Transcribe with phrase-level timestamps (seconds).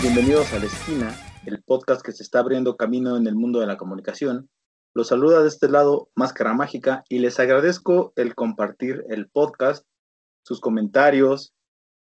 [0.00, 1.12] Bienvenidos a La Esquina,
[1.44, 4.48] el podcast que se está abriendo camino en el mundo de la comunicación.
[4.94, 9.84] Los saluda de este lado Máscara Mágica y les agradezco el compartir el podcast,
[10.44, 11.52] sus comentarios.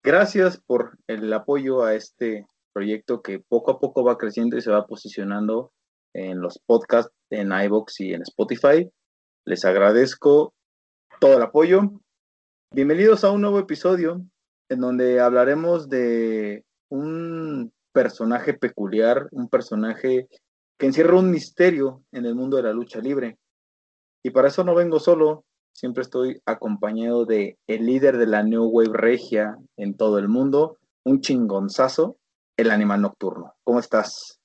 [0.02, 4.73] Gracias por el apoyo a este proyecto que poco a poco va creciendo y se
[4.73, 5.71] va posicionando
[6.15, 8.91] en los podcasts, en iBox y en Spotify.
[9.47, 10.52] Les agradezco
[11.21, 11.93] todo el apoyo.
[12.73, 14.21] Bienvenidos a un nuevo episodio
[14.69, 20.29] en donde hablaremos de un personaje peculiar, un personaje
[20.79, 23.38] que encierra un misterio en el mundo de la lucha libre.
[24.23, 28.65] Y para eso no vengo solo, siempre estoy acompañado de el líder de la New
[28.65, 32.18] Wave Regia en todo el mundo, un chingonzazo,
[32.59, 33.54] el animal nocturno.
[33.65, 34.38] ¿Cómo estás?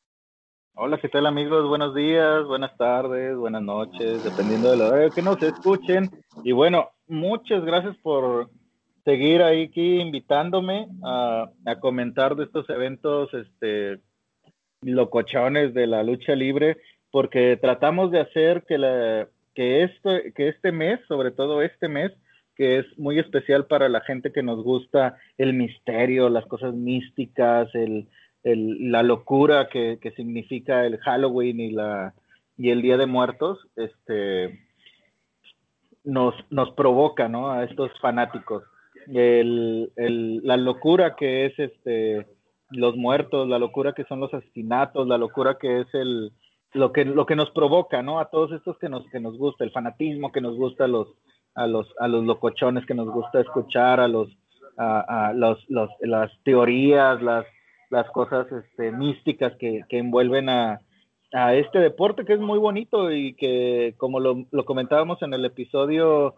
[0.74, 1.68] Hola, ¿qué tal amigos?
[1.68, 6.10] Buenos días, buenas tardes, buenas noches, dependiendo de la hora que nos escuchen.
[6.46, 8.50] Y bueno, muchas gracias por
[9.08, 14.02] seguir ahí aquí invitándome a, comentar de estos eventos este,
[14.82, 16.76] locochones de la lucha libre,
[17.10, 22.12] porque tratamos de hacer que, la, esto, que este mes, sobre todo este mes,
[22.58, 27.74] que es muy especial para la gente que nos gusta el misterio, las cosas místicas,
[27.76, 28.10] el,
[28.44, 32.14] la locura que, que, significa el Halloween y, la,
[32.58, 34.60] y el Día de Muertos, este,
[36.04, 37.52] nos, nos provoca ¿no?
[37.52, 38.64] a estos fanáticos.
[39.14, 39.92] El,
[40.44, 42.28] la locura que es este,
[42.72, 46.32] los muertos, la locura que son los asesinatos, la locura que es el,
[46.74, 48.20] lo, que, lo que nos provoca ¿no?
[48.20, 51.08] a todos estos que nos, que nos gusta, el fanatismo que nos gusta a los,
[51.56, 54.30] a los, a los locochones que nos gusta escuchar, a los,
[54.78, 57.46] a, a los, los, las teorías, las,
[57.90, 60.82] las cosas este, místicas que, que envuelven a,
[61.34, 65.46] a, este deporte que es muy bonito y que, como lo, lo, comentábamos en el
[65.46, 66.36] episodio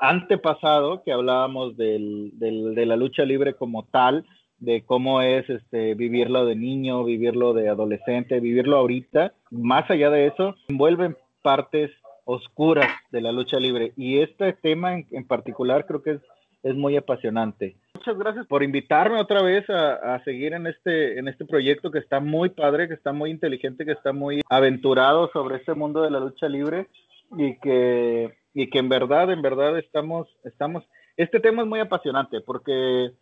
[0.00, 4.26] antepasado, que hablábamos del, del, de la lucha libre como tal,
[4.58, 10.26] de cómo es este, vivirlo de niño, vivirlo de adolescente, vivirlo ahorita, más allá de
[10.26, 11.90] eso, envuelven partes
[12.24, 13.92] oscuras de la lucha libre.
[13.96, 16.20] Y este tema en, en particular creo que es,
[16.62, 21.26] es muy apasionante muchas gracias por invitarme otra vez a, a, seguir en este, en
[21.26, 25.56] este proyecto que está muy padre, que está muy inteligente, que está muy aventurado sobre
[25.56, 26.88] este mundo de la lucha libre
[27.36, 30.84] y que, y que en verdad, en verdad estamos, estamos,
[31.16, 33.12] este tema es muy apasionante porque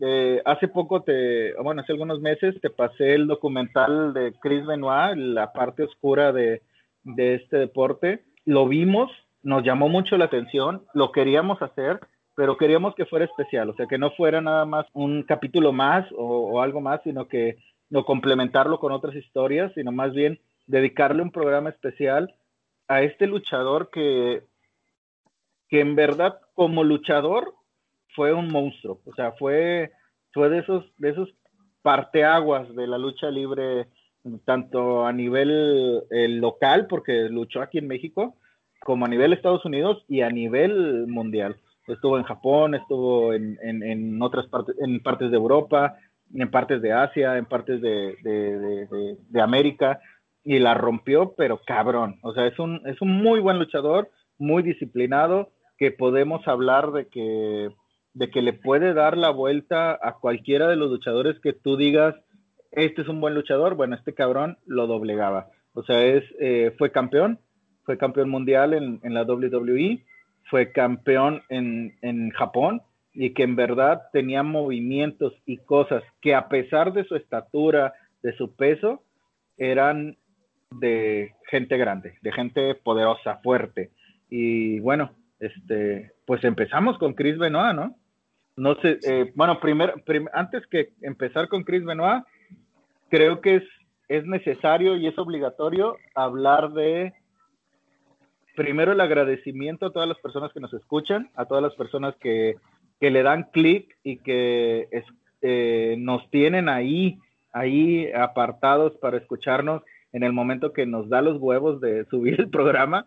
[0.00, 5.16] eh, hace poco te, bueno, hace algunos meses te pasé el documental de Chris Benoit,
[5.16, 6.62] la parte oscura de,
[7.04, 9.10] de este deporte, lo vimos,
[9.42, 12.00] nos llamó mucho la atención, lo queríamos hacer,
[12.34, 16.06] pero queríamos que fuera especial, o sea, que no fuera nada más un capítulo más
[16.12, 17.58] o, o algo más, sino que
[17.90, 22.34] no complementarlo con otras historias, sino más bien dedicarle un programa especial
[22.90, 24.42] a este luchador que,
[25.68, 27.54] que en verdad como luchador
[28.16, 29.92] fue un monstruo, o sea, fue,
[30.32, 31.28] fue de esos, de esos
[31.82, 33.86] parteaguas de la lucha libre,
[34.44, 38.34] tanto a nivel eh, local, porque luchó aquí en México,
[38.80, 41.60] como a nivel Estados Unidos y a nivel mundial.
[41.86, 45.96] Estuvo en Japón, estuvo en, en, en, otras partes, en partes de Europa,
[46.34, 50.00] en partes de Asia, en partes de, de, de, de, América,
[50.44, 52.18] y la rompió, pero cabrón.
[52.22, 57.08] O sea, es un, es un muy buen luchador, muy disciplinado, que podemos hablar de
[57.08, 57.70] que,
[58.14, 62.14] de que le puede dar la vuelta a cualquiera de los luchadores que tú digas,
[62.70, 65.48] este es un buen luchador, bueno, este cabrón lo doblegaba.
[65.74, 67.38] O sea, es, eh, fue campeón,
[67.84, 70.04] fue campeón mundial en, en la WWE,
[70.48, 72.82] fue campeón en, en Japón
[73.12, 78.36] y que en verdad tenía movimientos y cosas que a pesar de su estatura, de
[78.36, 79.02] su peso,
[79.56, 80.16] eran
[80.70, 83.90] de gente grande, de gente poderosa, fuerte.
[84.28, 87.96] Y bueno, este, pues empezamos con Chris Benoit, ¿no?
[88.56, 92.24] No sé, eh, bueno, primero, prim antes que empezar con Chris Benoit,
[93.08, 93.64] creo que es,
[94.08, 97.14] es necesario y es obligatorio hablar de
[98.54, 102.56] primero el agradecimiento a todas las personas que nos escuchan, a todas las personas que,
[103.00, 105.04] que le dan clic y que es,
[105.40, 107.18] eh, nos tienen ahí,
[107.52, 109.82] ahí apartados para escucharnos
[110.12, 113.06] en el momento que nos da los huevos de subir el programa.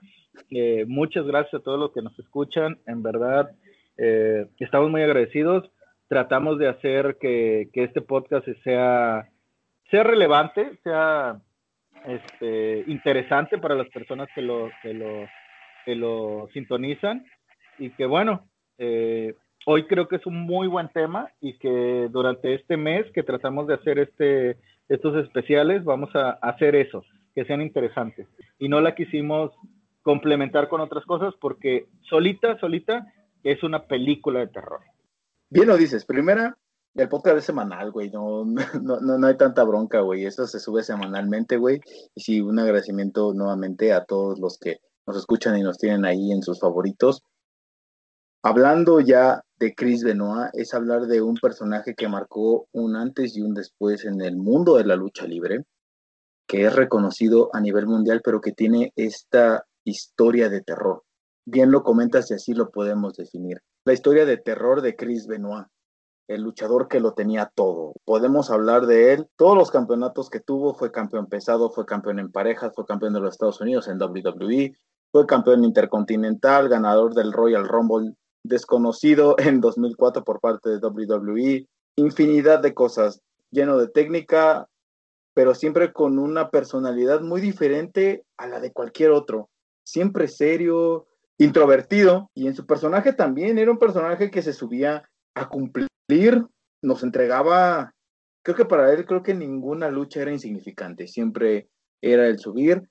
[0.50, 3.52] Eh, muchas gracias a todos los que nos escuchan, en verdad,
[3.98, 5.70] eh, estamos muy agradecidos.
[6.08, 9.30] tratamos de hacer que, este podcast sea,
[9.90, 11.40] sea relevante, sea
[12.06, 15.28] este, interesante para las personas que lo, que lo,
[15.86, 17.26] que lo sintonizan
[17.80, 18.48] y que bueno,
[18.78, 19.36] eh,
[19.66, 23.68] hoy creo que es un muy buen tema y que durante este mes que tratamos
[23.68, 24.58] de hacer este,
[24.90, 27.04] estos especiales vamos a hacer eso,
[27.36, 28.28] que sean interesantes.
[28.60, 29.52] Y no la quisimos
[30.02, 33.08] complementar con otras cosas porque solita, solita
[33.44, 34.82] es una película de terror.
[35.50, 36.58] Bien lo dices, primera,
[36.96, 38.46] el podcast es semanal, güey, no,
[38.82, 41.82] no, no, hay tanta bronca, güey, eso se sube semanalmente, güey,
[42.16, 44.78] y sí, un agradecimiento nuevamente a todos los que
[45.08, 47.24] nos escuchan y nos tienen ahí en sus favoritos.
[48.46, 53.42] Hablando ya de Chris Benoit, es hablar de un personaje que marcó un antes y
[53.42, 55.64] un después en el mundo de la lucha libre,
[56.46, 61.04] que es reconocido a nivel mundial, pero que tiene esta historia de terror.
[61.46, 63.62] Bien lo comentas y así lo podemos definir.
[63.86, 65.68] La historia de terror de Chris Benoit,
[66.28, 67.94] el luchador que lo tenía todo.
[68.04, 69.28] Podemos hablar de él.
[69.38, 73.22] Todos los campeonatos que tuvo, fue campeón pesado, fue campeón en parejas, fue campeón de
[73.22, 74.74] los Estados Unidos en WWE,
[75.14, 82.62] fue campeón intercontinental, ganador del Royal Rumble desconocido en 2004 por parte de WWE, infinidad
[82.62, 84.68] de cosas, lleno de técnica,
[85.34, 89.50] pero siempre con una personalidad muy diferente a la de cualquier otro,
[89.84, 91.08] siempre serio,
[91.38, 95.88] introvertido, y en su personaje también era un personaje que se subía a cumplir,
[96.82, 97.94] nos entregaba,
[98.44, 101.70] creo que para él creo que ninguna lucha era insignificante, siempre
[102.02, 102.88] era el subir,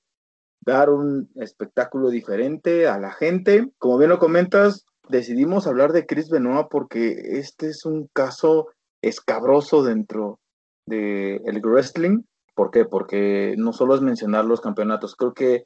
[0.64, 3.70] dar un espectáculo diferente a la gente.
[3.78, 8.68] Como bien lo comentas, decidimos hablar de Chris Benoit porque este es un caso
[9.02, 10.40] escabroso dentro
[10.86, 12.22] del el wrestling.
[12.54, 12.84] ¿Por qué?
[12.84, 15.62] Porque no solo es mencionar los campeonatos, creo que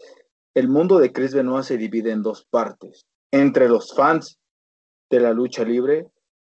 [0.54, 4.38] el mundo de Chris Benoit se divide en dos partes, entre los fans
[5.10, 6.06] de la lucha libre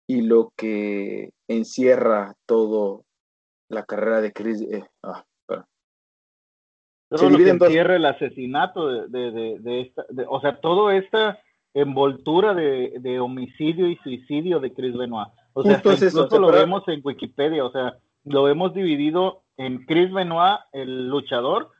[0.08, 3.06] y lo que encierra todo
[3.70, 4.62] la carrera de Chris.
[4.62, 5.24] Eh, ah,
[7.10, 11.40] todo lo que encierra el asesinato de, de, de, esta, o sea, todo esta
[11.74, 15.30] envoltura de, homicidio y suicidio de Chris Benoit.
[15.54, 20.60] O sea, incluso lo vemos en Wikipedia, o sea, lo hemos dividido en Chris Benoit,
[20.72, 21.72] el luchador,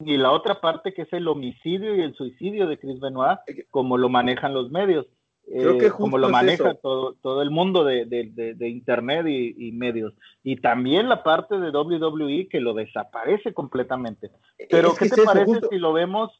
[0.00, 3.38] y la otra parte que es el homicidio y el suicidio de Chris Benoit,
[3.70, 5.06] como lo manejan los medios.
[5.46, 10.14] Creo que eh, como lo maneja todo, todo el mundo de, internet y, medios.
[10.42, 14.30] Y también la parte de WWE que lo desaparece completamente.
[14.70, 16.30] Pero, ¿qué te parece si lo vemos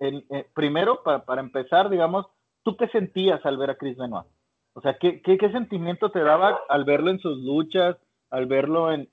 [0.00, 2.26] en, eh, primero, para, para empezar, digamos,
[2.68, 4.26] ¿tú qué sentías al ver a Chris Benoit?
[4.74, 7.96] O sea, ¿qué, sentimiento te daba al verlo en sus luchas,
[8.28, 9.08] al verlo en,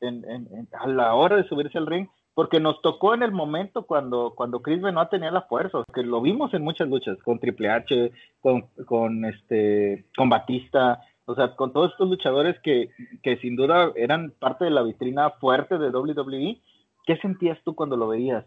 [0.74, 2.10] a la hora de subirse al ring?
[2.34, 6.20] Porque nos tocó en el momento cuando, cuando Chris Benoit tenía la fuerza, que lo
[6.20, 8.12] vimos en muchas luchas, con Triple H,
[8.42, 12.90] con, con, este, con Batista, o sea, con todos estos luchadores que,
[13.24, 16.60] que sin duda eran parte de la vitrina fuerte de WWE.
[17.06, 18.46] ¿Qué sentías tú cuando lo veías?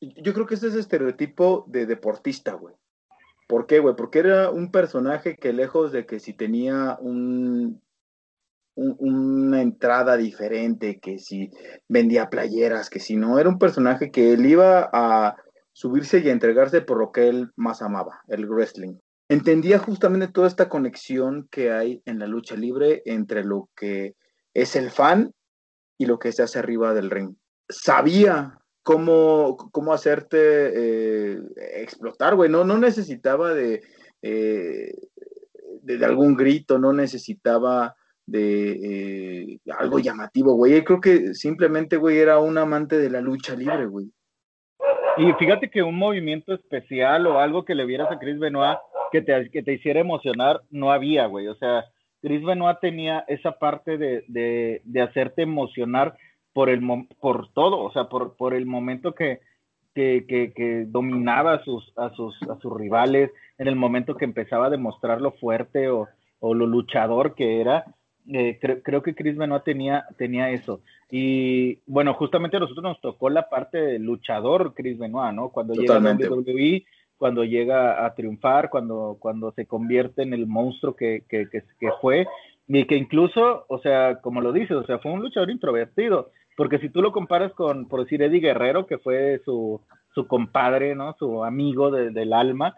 [0.00, 2.74] Yo creo que ese es estereotipo de deportista, güey.
[3.48, 3.96] ¿Por qué, güey?
[3.96, 7.82] Porque era un personaje que lejos de que si tenía un,
[8.76, 11.50] una entrada diferente, que si
[11.88, 15.34] vendía playeras, que si no, era un personaje que él iba a
[15.72, 18.98] subirse y a entregarse por lo que él más amaba, el wrestling.
[19.30, 24.14] Entendía justamente toda esta conexión que hay en la lucha libre entre lo que
[24.52, 25.32] es el fan
[25.98, 27.34] y lo que se hace arriba del ring.
[27.70, 28.58] Sabía
[28.88, 31.38] cómo, cómo hacerte eh,
[31.76, 32.48] explotar, güey.
[32.48, 33.82] No, no necesitaba de,
[34.22, 34.94] eh,
[35.82, 40.82] de, algún grito, no necesitaba de eh, algo llamativo, güey.
[40.84, 44.10] Creo que simplemente, güey, era un amante de la lucha libre, güey.
[45.18, 48.78] Y fíjate que un movimiento especial o algo que le vieras a Chris Benoit
[49.12, 51.46] que te, que te hiciera emocionar, no había, güey.
[51.48, 51.84] O sea,
[52.22, 56.16] Chris Benoit tenía esa parte de, de, de hacerte emocionar
[56.58, 56.82] por, el,
[57.20, 59.38] por todo, o sea, por, por el momento que,
[59.94, 64.66] que, que, dominaba a sus, a, sus, a sus rivales, en el momento que empezaba
[64.66, 66.08] a demostrar lo fuerte o,
[66.40, 67.84] o lo luchador que era.
[68.26, 70.80] Eh, creo que Chris Benoit tenía, tenía eso.
[71.12, 75.50] Y bueno, justamente a nosotros nos tocó la parte luchador Chris Benoit, ¿no?
[75.50, 76.84] Cuando llega a WWE,
[77.18, 81.90] cuando llega a triunfar, cuando, cuando se convierte en el monstruo que, que, que, que
[82.00, 82.26] fue,
[82.66, 86.80] y que incluso, o sea, como lo dices, o sea, fue un luchador introvertido, porque
[86.80, 89.80] si tú lo comparas con, por decir, Eddie Guerrero, que fue su,
[90.12, 91.14] su compadre, ¿no?
[91.16, 92.74] Su amigo del alma,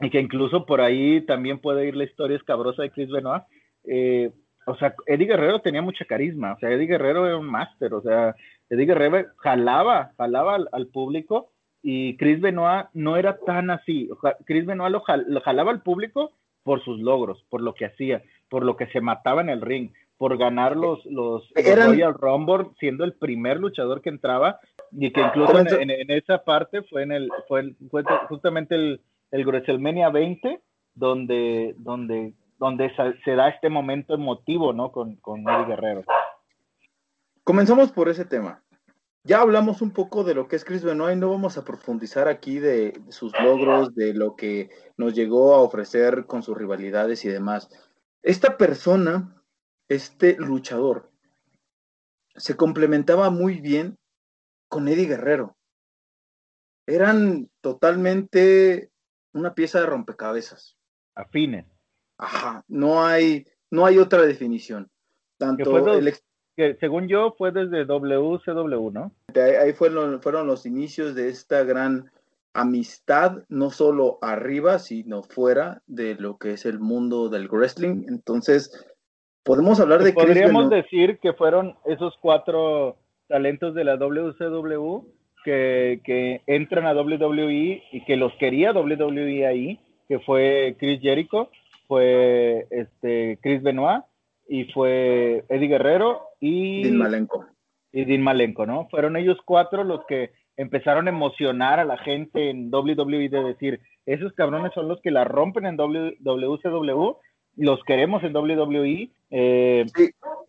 [0.00, 3.42] y que incluso por ahí también puede ir la historia escabrosa de Chris Benoit.
[3.84, 4.30] Eh,
[4.66, 8.00] o sea, Eddie Guerrero tenía mucha carisma, o sea, Eddie Guerrero era un máster, o
[8.00, 8.34] sea,
[8.70, 11.50] Eddie Guerrero jalaba, jalaba al, público
[11.82, 14.08] y Chris Benoit no era tan así.
[14.46, 15.02] Chris Benoit lo,
[15.42, 19.42] jalaba al público por sus logros, por lo que hacía, por lo que se mataba
[19.42, 24.60] en el ring, por ganar los, los, Royal Rumble, siendo el primer luchador que entraba,
[24.92, 30.10] y que incluso en, esa parte fue en el, fue, fue justamente el, el WrestleMania
[30.10, 30.60] 20,
[30.94, 32.92] donde, donde, donde
[33.24, 34.90] se da este momento emotivo, ¿no?
[34.90, 36.04] Con, con Eddie Guerrero.
[37.44, 38.62] Comenzamos por ese tema.
[39.26, 42.60] Ya hablamos un poco de lo que es Chris Benoit no vamos a profundizar aquí
[42.60, 47.68] de sus logros, de lo que nos llegó a ofrecer con sus rivalidades y demás.
[48.22, 49.42] Esta persona,
[49.88, 51.10] este luchador,
[52.34, 53.98] se complementaba muy bien
[54.68, 55.56] con Eddie Guerrero.
[56.86, 58.90] Eran totalmente
[59.32, 60.76] una pieza de rompecabezas.
[61.14, 61.66] Afines.
[62.18, 64.90] Ajá, no hay, no hay otra definición.
[65.38, 66.14] Tanto el,
[66.56, 69.12] que según yo fue desde WCW, ¿no?
[69.34, 72.10] Ahí, fueron, fueron los inicios de esta gran
[72.54, 78.06] amistad, no solo arriba, sino fuera de lo que es el mundo del wrestling.
[78.08, 78.72] Entonces,
[79.46, 80.12] podemos hablar de...
[80.12, 82.96] Podríamos decir que fueron esos cuatro
[83.28, 85.06] talentos de la WCW
[85.44, 91.48] que, que, entran a WWE y que los quería WWE ahí, que fue Chris Jericho,
[91.86, 94.02] fue este Chris Benoit
[94.48, 97.46] y fue Eddie Guerrero y Dean Malenko.
[97.92, 98.88] Y Dean Malenko, ¿no?
[98.90, 103.80] Fueron ellos cuatro los que empezaron a emocionar a la gente en WWE de decir,
[104.06, 107.16] esos cabrones son los que la rompen en WCW,
[107.56, 109.10] los queremos en WWE.
[109.30, 109.86] Eh,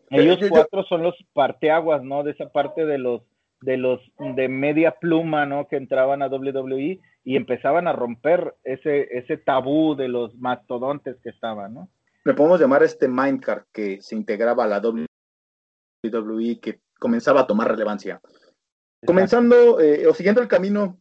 [0.09, 2.23] ellos cuatro son los parteaguas, ¿no?
[2.23, 3.21] De esa parte de los
[3.61, 5.67] de los de media pluma, ¿no?
[5.67, 11.29] Que entraban a WWE y empezaban a romper ese ese tabú de los mastodontes que
[11.29, 11.89] estaban, ¿no?
[12.27, 17.69] le podemos llamar este Mindcard que se integraba a la WWE, que comenzaba a tomar
[17.69, 18.19] relevancia.
[19.05, 20.99] Comenzando eh, o siguiendo el camino,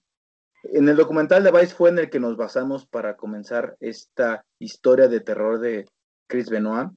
[0.62, 5.08] en el documental de Vice fue en el que nos basamos para comenzar esta historia
[5.08, 5.86] de terror de
[6.26, 6.90] Chris Benoit.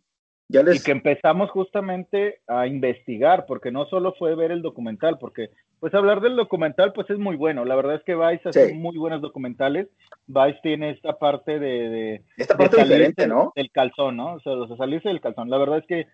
[0.52, 5.52] Ya Y que empezamos justamente a investigar, porque no solo fue ver el documental, porque
[5.80, 7.66] pues hablar del documental pues es muy bueno.
[7.66, 9.88] La verdad es que Vice hace muy buenos documentales.
[10.26, 12.24] Vice tiene esta parte de...
[12.36, 13.54] esta parte diferente, ¿no?
[13.56, 14.34] Del calzón, ¿no?
[14.34, 15.52] O sea, salirse del calzón.
[15.52, 16.08] La verdad es que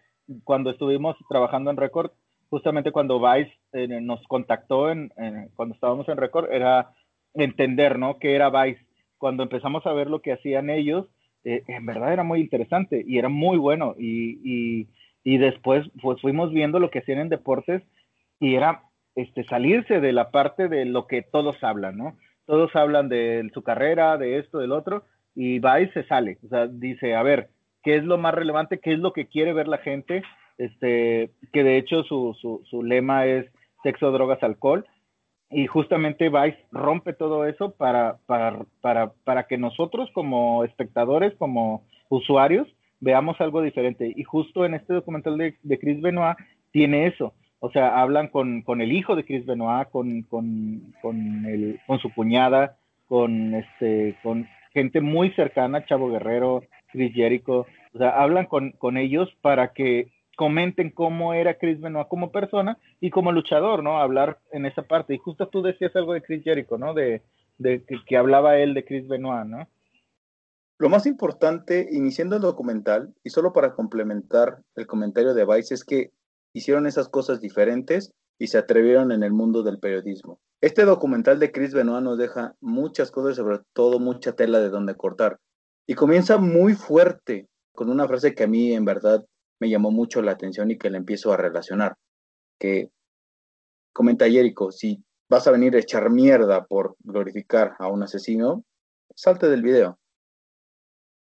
[0.43, 2.11] cuando estuvimos trabajando en Record,
[2.49, 5.13] justamente cuando Vice eh, nos contactó en,
[5.55, 6.91] cuando estábamos en Record, era
[7.33, 8.19] entender, ¿no?
[8.19, 8.85] ¿Qué era Vice?
[9.17, 11.07] Cuando empezamos a ver lo que hacían ellos,
[11.45, 13.95] eh, en verdad era muy interesante y era muy bueno.
[13.97, 14.87] Y, y,
[15.23, 17.81] y después pues fuimos viendo lo que hacían en deportes
[18.39, 18.83] y era
[19.15, 22.17] este, salirse de la parte de lo que todos hablan, ¿no?
[22.45, 26.37] Todos hablan de su carrera, de esto, del otro, y va y se sale.
[26.45, 27.49] O sea, dice, a ver,
[27.83, 28.79] ¿qué es lo más relevante?
[28.79, 30.23] ¿Qué es lo que quiere ver la gente?
[30.57, 33.45] Este, que de hecho su, su, su lema es
[33.83, 34.85] sexo, drogas, alcohol.
[35.51, 41.83] Y justamente Vice rompe todo eso para, para, para, para que nosotros como espectadores, como
[42.09, 42.67] usuarios,
[42.99, 44.11] veamos algo diferente.
[44.15, 46.37] Y justo en este documental de, de Chris Benoit
[46.71, 47.33] tiene eso.
[47.59, 51.99] O sea, hablan con, con el hijo de Chris Benoit, con, con, con, el, con
[51.99, 57.65] su cuñada, con, este, con gente muy cercana, Chavo Guerrero, Chris Jericho.
[57.93, 62.77] O sea, hablan con, con ellos para que comenten cómo era Chris Benoit como persona
[62.99, 63.99] y como luchador, ¿no?
[63.99, 65.13] Hablar en esa parte.
[65.13, 66.93] Y justo tú decías algo de Chris Jericho, ¿no?
[66.93, 67.21] De,
[67.61, 69.67] que, que, hablaba él de Chris Benoit, ¿no?
[70.77, 75.85] Lo más importante, iniciando el documental, y solo para complementar el comentario de Vice, es
[75.85, 76.11] que
[76.53, 80.39] hicieron esas cosas diferentes y se atrevieron en el mundo del periodismo.
[80.61, 84.95] Este documental de Chris Benoit nos deja muchas cosas, sobre todo mucha tela de donde
[84.95, 85.39] cortar.
[85.87, 89.23] Y comienza muy fuerte con una frase que a mí en verdad
[89.59, 91.95] me llamó mucho la atención y que la empiezo a relacionar.
[92.59, 92.89] Que
[93.93, 98.63] comenta Jericho, si vas a venir a echar mierda por glorificar a un asesino,
[99.15, 99.99] salte del video.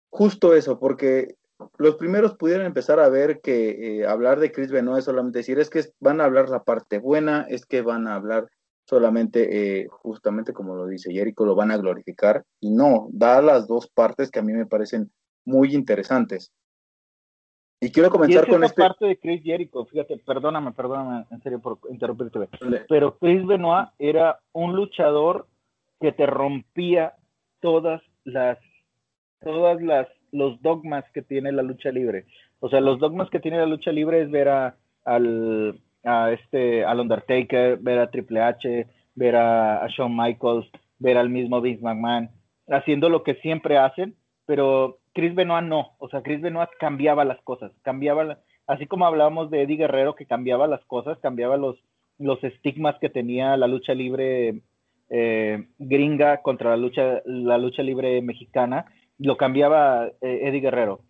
[0.09, 1.35] Justo eso, porque
[1.77, 5.59] los primeros pudieron empezar a ver que eh, hablar de Chris Benoit es solamente decir,
[5.59, 8.49] es que van a hablar la parte buena, es que van a hablar
[8.85, 12.43] solamente, eh, justamente como lo dice Jericho, lo van a glorificar.
[12.59, 15.11] Y no, da las dos partes que a mí me parecen
[15.45, 16.51] muy interesantes.
[17.81, 21.79] Y quiero comenzar con esta parte de Chris Jericho, fíjate, perdóname, perdóname, en serio por
[21.89, 22.47] interrumpirte,
[22.87, 25.47] pero Chris Benoit era un luchador
[25.99, 27.15] que te rompía
[27.59, 28.59] todas las,
[29.41, 32.25] todas las los dogmas que tiene la lucha libre.
[32.59, 36.85] O sea, los dogmas que tiene la lucha libre es ver a, al, a este,
[36.85, 40.69] al Undertaker, ver a Triple H, ver a, Shawn Michaels,
[40.99, 42.29] ver al mismo Vince McMahon,
[42.69, 45.91] haciendo lo que siempre hacen, pero Chris Benoit no.
[45.99, 50.25] O sea, Chris Benoit cambiaba las cosas, cambiaba, así como hablábamos de Eddie Guerrero que
[50.25, 51.77] cambiaba las cosas, cambiaba los,
[52.17, 54.61] los estigmas que tenía la lucha libre
[55.09, 58.85] eh, gringa contra la lucha, la lucha libre mexicana
[59.17, 61.01] lo cambiaba eh, Eddie Guerrero.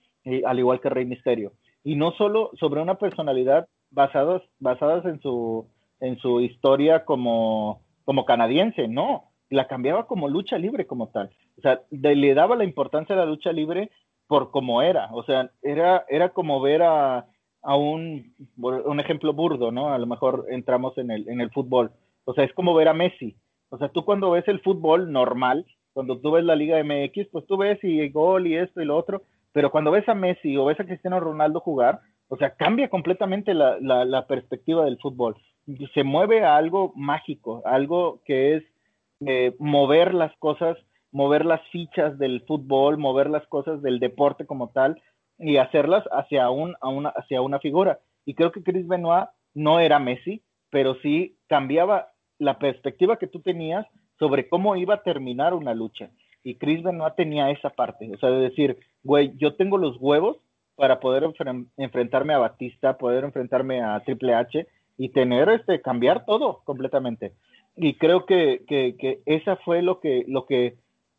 [0.46, 1.54] al igual que Rey Misterio.
[1.84, 5.68] Y no solo sobre una personalidad basadas, basadas en su,
[6.00, 11.32] en su historia como, como canadiense, no, la cambiaba como lucha libre como tal.
[11.62, 13.92] O sea, le daba la importancia a la lucha libre
[14.28, 15.10] por como era.
[15.14, 17.28] O sea, era, era como ver a,
[17.62, 19.94] a un, un ejemplo burdo, ¿no?
[19.94, 21.92] A lo mejor entramos en el, en el fútbol.
[22.26, 23.36] O sea, es como ver a Messi.
[23.70, 27.46] O sea, tú cuando ves el fútbol normal, cuando tú ves la Liga MX, pues
[27.46, 30.66] tú ves y gol y esto y lo otro, pero cuando ves a Messi o
[30.66, 35.36] ves a Cristiano Ronaldo jugar, o sea, cambia completamente la, la, la perspectiva del fútbol.
[35.94, 38.64] Se mueve a algo mágico, algo que es
[39.26, 40.78] eh, mover las cosas,
[41.12, 45.02] mover las fichas del fútbol, mover las cosas del deporte como tal
[45.38, 48.00] y hacerlas hacia, un, a una, hacia una figura.
[48.26, 53.42] Y creo que Chris Benoit no era Messi, pero sí cambiaba la perspectiva que tú
[53.42, 53.86] tenías
[54.20, 56.10] sobre cómo iba a terminar una lucha.
[56.44, 60.38] Y Chris Benoit tenía esa parte, o sea, de decir, güey, yo tengo los huevos
[60.76, 61.24] para poder
[61.78, 67.34] enfrentarme a Batista, poder enfrentarme a Triple H y tener este, cambiar todo completamente
[67.76, 70.76] y creo que, que, que, esa fue lo que, lo que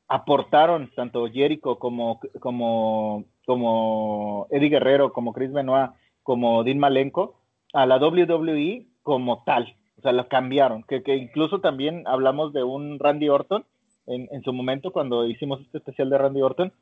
[0.09, 5.91] aportaron tanto Jericho como, como, como Eddie Guerrero, como Chris Benoit,
[6.23, 7.37] como Dean Malenko
[7.73, 9.77] a la WWE como tal.
[9.99, 10.83] O sea, la cambiaron.
[10.85, 13.65] Que, que incluso también hablamos de un Randy Orton
[14.07, 16.73] en, en su momento cuando hicimos este especial de Randy Orton,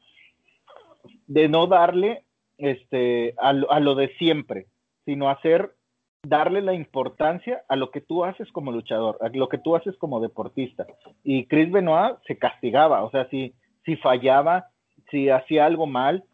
[1.26, 2.24] de no darle
[2.58, 4.66] este, a, a lo de siempre,
[5.04, 5.74] sino hacer
[6.22, 9.96] darle la importancia a lo que tú haces como luchador, a lo que tú haces
[9.96, 10.86] como deportista.
[11.24, 14.66] Y Chris Benoit se castigaba, o sea, si, si fallaba,
[15.10, 16.24] si hacía algo mal,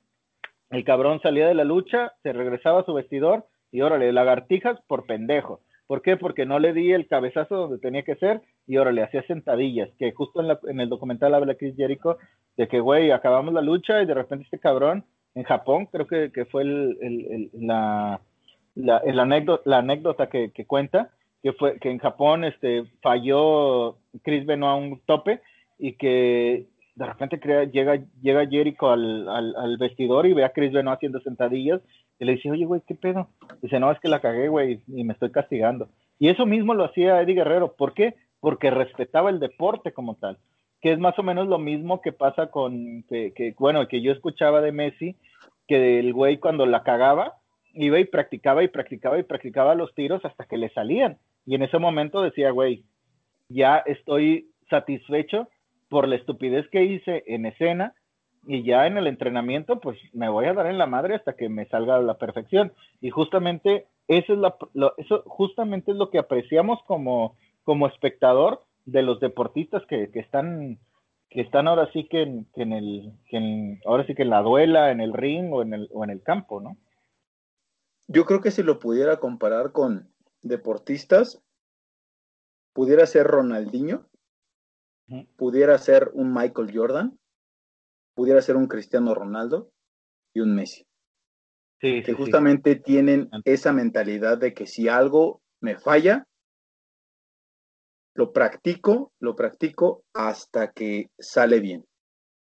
[0.71, 5.07] el cabrón salía de la lucha, se regresaba a su vestidor y órale, lagartijas por
[5.07, 5.61] pendejo.
[5.87, 6.17] ¿Por qué?
[6.17, 10.11] Porque no le di el cabezazo donde tenía que ser y órale, hacía sentadillas, que
[10.11, 12.19] justo en, el documental habla Chris Jericho
[12.57, 15.05] de que, güey, acabamos la lucha y de repente este cabrón
[15.37, 18.21] en Japón, creo que, que fue el, la,
[18.77, 21.11] la, anécdota, la anécdota que, cuenta,
[21.43, 25.41] que fue que en Japón este, falló Chris Benoit a un tope
[25.79, 27.41] y que de repente
[27.73, 31.81] llega, llega Jericho al, al, vestidor y ve a Chris Benoit haciendo sentadillas
[32.19, 33.29] y le dice, oye, güey, ¿qué pedo?
[33.61, 35.89] Dice, no, es que la cagué, güey, y me estoy castigando.
[36.19, 37.75] Y eso mismo lo hacía Eddie Guerrero.
[37.77, 38.15] ¿Por qué?
[38.41, 40.39] Porque respetaba el deporte como tal.
[40.81, 44.13] Que es más o menos lo mismo que pasa con, que, que bueno, que yo
[44.13, 45.17] escuchaba de Messi,
[45.69, 47.35] que el güey cuando la cagaba,
[47.77, 51.19] iba y practicaba y practicaba y practicaba los tiros hasta que le salían.
[51.45, 52.85] Y en ese momento decía, güey,
[53.49, 55.49] ya estoy satisfecho
[55.89, 57.95] por la estupidez que hice en escena
[58.47, 61.49] y ya en el entrenamiento, pues me voy a dar en la madre hasta que
[61.49, 62.73] me salga a la perfección.
[63.01, 69.03] Y justamente eso es, lo, eso justamente es lo que apreciamos como, como espectador de
[69.03, 70.79] los deportistas que, que están
[71.29, 75.01] que están ahora sí que en, el que ahora sí que en la duela, en
[75.01, 76.77] el ring o en el, o en el campo, ¿no?
[78.09, 81.43] Yo creo que si lo pudiera comparar con deportistas,
[82.73, 84.09] pudiera ser Ronaldinho,
[85.37, 87.19] pudiera ser un Michael Jordan,
[88.15, 89.71] pudiera ser un Cristiano Ronaldo
[90.35, 90.87] y un Messi.
[91.79, 96.27] que justamente tienen esa mentalidad de que si algo me falla,
[98.15, 101.85] lo practico, lo practico hasta que sale bien.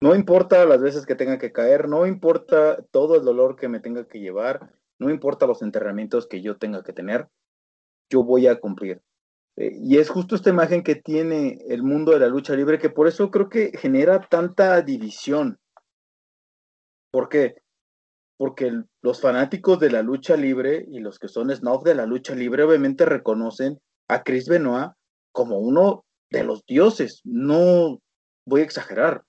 [0.01, 3.81] No importa las veces que tenga que caer, no importa todo el dolor que me
[3.81, 7.29] tenga que llevar, no importa los enterramientos que yo tenga que tener,
[8.11, 9.03] yo voy a cumplir.
[9.57, 12.91] Eh, y es justo esta imagen que tiene el mundo de la lucha libre, que
[12.91, 15.59] por eso creo que genera tanta división.
[17.11, 17.57] ¿Por qué?
[18.39, 22.35] Porque los fanáticos de la lucha libre y los que son snob de la lucha
[22.35, 23.79] libre obviamente reconocen
[24.09, 24.93] a Chris Benoit
[25.33, 27.23] como uno de los dioses.
[27.25, 27.99] No
[28.47, 29.23] voy a exagerar.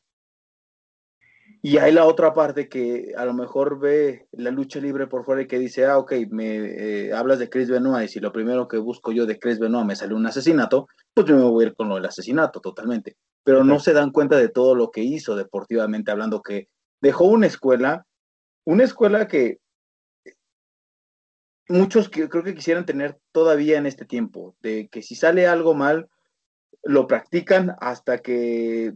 [1.61, 5.41] Y hay la otra parte que a lo mejor ve la lucha libre por fuera
[5.41, 8.67] y que dice, ah, ok, me eh, hablas de Chris Benoit y si lo primero
[8.67, 11.67] que busco yo de Chris Benoit me sale un asesinato, pues yo me voy a
[11.67, 13.17] ir con lo del asesinato totalmente.
[13.43, 16.67] Pero no se dan cuenta de todo lo que hizo deportivamente hablando, que
[17.01, 18.05] dejó una escuela,
[18.65, 19.59] una escuela que
[21.69, 25.73] muchos que, creo que quisieran tener todavía en este tiempo, de que si sale algo
[25.73, 26.07] mal,
[26.83, 28.93] lo practican hasta que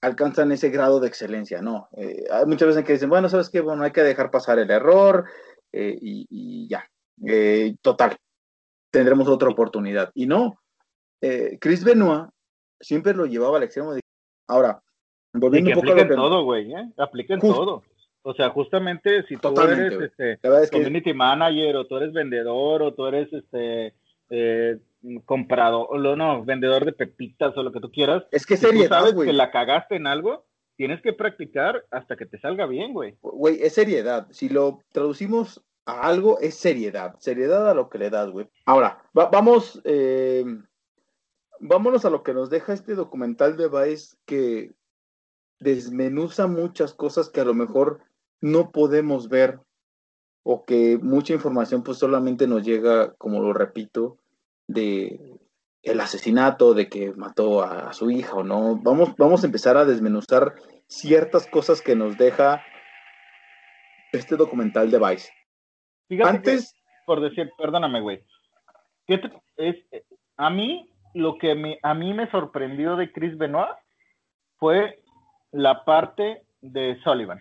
[0.00, 1.88] alcanzan ese grado de excelencia, ¿no?
[1.96, 3.60] Eh, hay muchas veces que dicen, bueno, ¿sabes qué?
[3.60, 5.26] Bueno, hay que dejar pasar el error
[5.72, 6.88] eh, y, ya.
[7.26, 8.16] Eh, total,
[8.90, 10.10] tendremos otra oportunidad.
[10.14, 10.60] Y no,
[11.60, 12.30] Chris Benoit
[12.80, 14.00] siempre lo llevaba al extremo de...
[14.48, 14.82] Ahora,
[15.34, 16.14] volviendo un poco a lo que...
[16.14, 16.92] todo, güey, ¿eh?
[16.96, 17.82] Apliquen todo.
[18.22, 20.38] O sea, justamente si tú eres este,
[20.70, 23.94] community manager o tú eres vendedor o tú eres este
[25.24, 28.24] comprado, o no, vendedor de pepitas o lo que tú quieras.
[28.30, 30.44] Es que sería sabes que la cagaste en algo,
[30.76, 33.16] tienes que practicar hasta que te salga bien, güey.
[33.22, 34.26] Güey, es seriedad.
[34.30, 37.16] Si lo traducimos a algo, es seriedad.
[37.18, 38.48] Seriedad a lo que le das, güey.
[38.66, 40.44] Ahora, vamos, eh,
[41.58, 44.72] vámonos a lo que nos deja este documental de Vice que
[45.58, 48.00] desmenuza muchas cosas que a lo mejor
[48.40, 49.60] no podemos ver
[50.42, 54.16] o que mucha información pues solamente nos llega, como lo repito,
[54.72, 55.18] de
[55.82, 58.76] el asesinato, de que mató a, su hija o no.
[58.76, 60.54] Vamos, vamos a empezar a desmenuzar
[60.86, 62.62] ciertas cosas que nos deja
[64.12, 65.32] este documental de Vice.
[66.22, 66.74] Antes,
[67.06, 68.22] por decir, perdóname, güey.
[69.06, 69.76] Es,
[70.36, 73.70] a mí, lo que me, a mí me sorprendió de Chris Benoit
[74.56, 75.00] fue
[75.52, 77.40] la parte de Sullivan.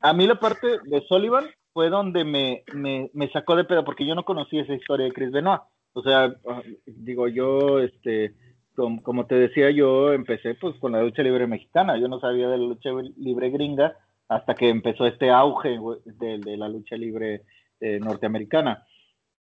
[0.00, 4.06] A mí la parte de Sullivan fue donde me, me, me sacó de pedo porque
[4.06, 5.62] yo no conocía esa historia de Chris Benoit.
[5.94, 8.34] O sea, ah, digo, yo, este,
[8.74, 11.98] como, te decía, yo empecé pues con la lucha libre mexicana.
[11.98, 13.96] Yo no sabía de la lucha libre gringa
[14.28, 17.42] hasta que empezó este auge de, la lucha libre
[17.80, 18.86] eh, norteamericana.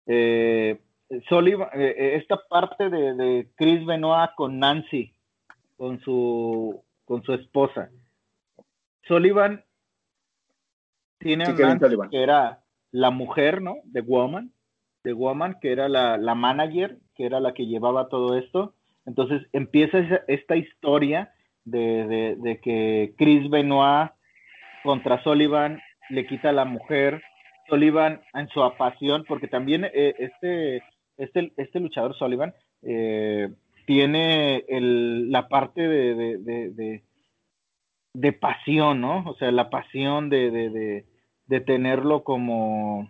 [0.06, 0.80] Eh,
[1.10, 5.12] eh, esta parte de, Chris Benoit con Nancy,
[5.76, 7.90] con su, con su esposa.
[9.02, 9.62] Sullivan
[11.18, 13.76] tiene a Nancy, que era la mujer, ¿no?
[13.84, 14.52] De Woman
[15.04, 18.74] de Woman, que era la, la, manager, que era la que llevaba todo esto.
[19.06, 21.32] Entonces empieza esta historia
[21.64, 24.10] de, de, que Chris Benoit
[24.82, 25.80] contra Sullivan
[26.10, 27.22] le quita a la mujer,
[27.68, 30.82] Sullivan en su apasión, porque también eh, este,
[31.16, 33.48] este, este luchador Sullivan eh,
[33.86, 37.02] tiene el, la parte de, de,
[38.14, 39.24] de, pasión, ¿no?
[39.26, 41.04] O sea, la pasión de,
[41.46, 43.08] de tenerlo como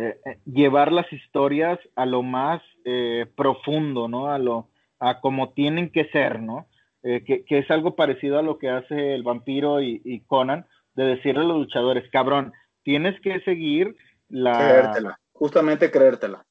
[0.00, 4.30] eh, eh, llevar las historias a lo más eh, profundo, ¿no?
[4.30, 4.68] A lo,
[5.00, 6.68] a como tienen que ser, ¿no?
[7.02, 11.46] que, es algo parecido a lo que hace el vampiro y, Conan, de decirle a
[11.46, 13.96] los luchadores, cabrón, tienes que seguir
[14.28, 14.52] la...
[14.52, 16.44] Creértela, justamente creértela.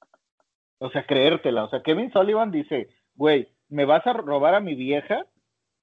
[0.79, 1.65] O sea, creértela.
[1.65, 5.25] O sea, Kevin Sullivan dice, güey, me vas a robar a mi vieja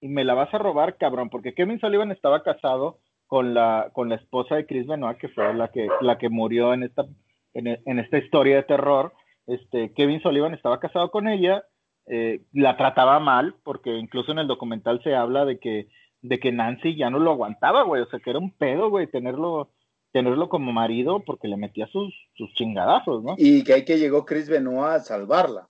[0.00, 4.09] y me la vas a robar, cabrón, porque Kevin Sullivan estaba casado con la, con
[4.09, 7.07] la esposa de Chris Benoit, que fue la que, la que murió en esta
[7.54, 9.12] en, esta historia de terror,
[9.46, 11.64] este, Kevin Sullivan estaba casado con ella,
[12.06, 15.88] eh, la trataba mal, porque incluso en el documental se habla de que,
[16.22, 19.06] de que Nancy ya no lo aguantaba, güey, o sea, que era un pedo, güey,
[19.06, 19.70] tenerlo,
[20.12, 23.34] tenerlo como marido porque le metía sus, sus chingadazos, ¿no?
[23.38, 25.68] Y que ahí que llegó Chris Benoit a salvarla.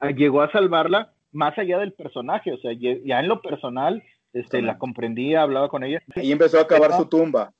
[0.00, 4.02] Ah, llegó a salvarla más allá del personaje, o sea, ya en lo personal,
[4.32, 6.02] este, la comprendía, hablaba con ella.
[6.16, 7.52] Y empezó a acabar su tumba.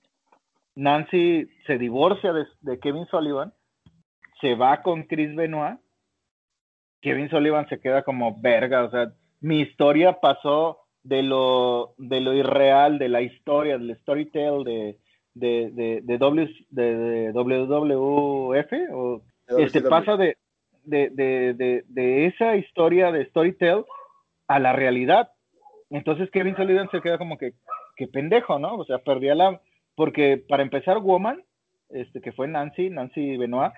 [0.77, 3.53] Nancy se divorcia de, Kevin Sullivan,
[4.41, 5.79] se va con Chris Benoit,
[7.01, 12.33] Kevin Sullivan se queda como verga, o sea, mi historia pasó de lo, de lo
[12.33, 14.99] irreal, de la historia, del storytell de,
[15.35, 19.23] de, de, de, w, de, WWF, o
[19.59, 20.37] este, pasa de,
[20.85, 21.11] de,
[21.87, 23.85] de, esa historia de storytell
[24.49, 25.31] a la realidad.
[25.91, 27.53] Entonces Kevin Sullivan se queda como que,
[27.97, 28.77] que pendejo, ¿no?
[28.77, 29.61] O sea, perdía la,
[29.95, 31.43] porque para empezar, Woman,
[31.91, 33.73] este, que fue Nancy, Nancy Benoit,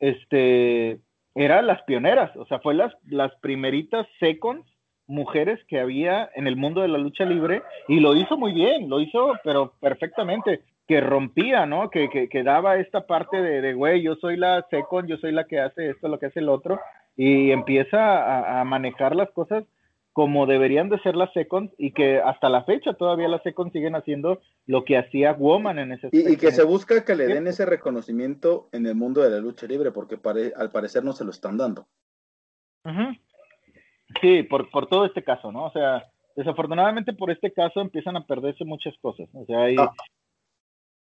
[0.00, 0.98] este,
[1.34, 4.66] eran las pioneras, o sea, fue las, las primeritas seconds
[5.06, 8.88] mujeres que había en el mundo de la lucha libre y lo hizo muy bien,
[8.88, 11.90] lo hizo pero perfectamente, que rompía, ¿no?
[11.90, 15.58] Que, que, daba esta parte de, güey, yo soy la second, yo soy la que
[15.58, 16.80] hace esto, lo que hace el otro,
[17.16, 19.64] y empieza a manejar las cosas
[20.16, 23.96] como deberían de ser las Seconds y que hasta la fecha todavía las Seconds siguen
[23.96, 27.46] haciendo lo que hacía Woman en ese y, y, que se busca que le den
[27.46, 30.18] ese reconocimiento en el mundo de la lucha libre porque
[30.56, 31.86] al parecer no se lo están dando.
[34.22, 35.66] Sí, por, por todo este caso, ¿no?
[35.66, 39.28] O sea, desafortunadamente por este caso empiezan a perderse muchas cosas.
[39.34, 39.92] O sea, y, ah.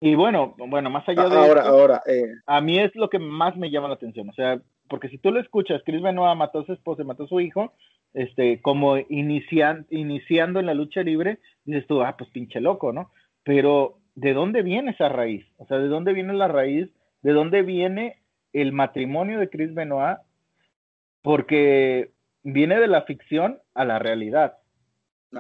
[0.02, 2.34] y bueno, bueno, más allá de ahora, ahora, eh.
[2.48, 4.28] a mí es lo que más me llama la atención.
[4.28, 7.28] O sea, porque si tú lo escuchas, Chris Benoit mató a su esposa, mató a
[7.30, 7.72] su hijo,
[8.16, 13.12] este, como inician, iniciando en la lucha libre, dices tú, ah, pues pinche loco, ¿no?
[13.44, 15.46] Pero, ¿de dónde viene esa raíz?
[15.58, 16.90] O sea, ¿de dónde viene la raíz?
[17.22, 18.22] ¿De dónde viene
[18.54, 20.20] el matrimonio de Chris Benoit?
[21.22, 24.58] Porque viene de la ficción a la realidad.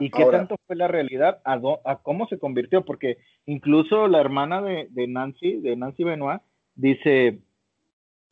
[0.01, 2.83] ¿Y qué tanto fue la realidad a, a, cómo se convirtió?
[2.83, 6.41] Porque incluso la hermana de, de, Nancy, de Nancy Benoit,
[6.75, 7.39] dice,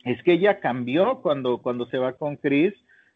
[0.04, 2.74] es que ella cambió cuando, cuando se va con Chris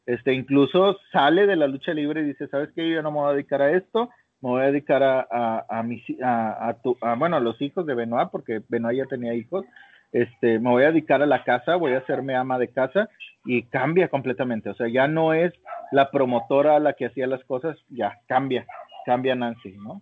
[0.08, 2.89] este, incluso sale de la lucha libre y dice, ¿sabes qué?
[2.89, 4.10] Yo no me voy a dedicar a esto,
[4.41, 6.70] me voy a dedicar a, a, a, mis, a,
[7.02, 9.65] a, bueno, a los hijos de Benoit, porque Benoit ya tenía hijos,
[10.13, 13.10] este, me voy a dedicar a la casa, voy a hacerme ama de casa
[13.43, 15.54] y cambia completamente, o sea, ya no es
[15.91, 18.65] la promotora la que hacía las cosas, ya cambia,
[19.06, 20.02] cambia Nancy, ¿no?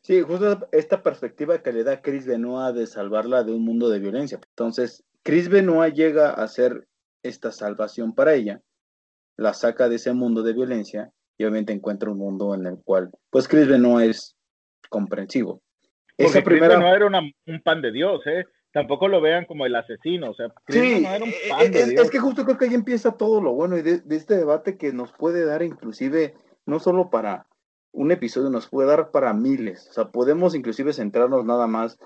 [0.00, 4.00] Sí, justo esta perspectiva que le da Chris Benoit de salvarla de un mundo de
[4.00, 4.40] violencia.
[4.48, 6.88] Entonces, Chris Benoit llega a hacer
[7.22, 8.60] esta salvación para ella,
[9.36, 13.10] la saca de ese mundo de violencia y obviamente encuentra un mundo en el cual,
[13.30, 14.36] pues Chris Benoit es
[14.88, 15.62] comprensivo.
[16.16, 16.74] Porque Esa primera...
[16.74, 18.44] Chris Benoit era un pan de Dios, ¿eh?
[18.72, 21.80] Tampoco lo vean como el asesino, o sea, Chris sí, era un eh, pan de
[21.80, 22.04] es, Dios.
[22.04, 24.78] es, que justo creo que ahí empieza todo lo bueno y de, de este debate
[24.78, 27.46] que nos puede dar inclusive, no solo para
[27.92, 29.88] un episodio nos puede dar para miles.
[29.90, 31.98] O sea, podemos inclusive centrarnos nada más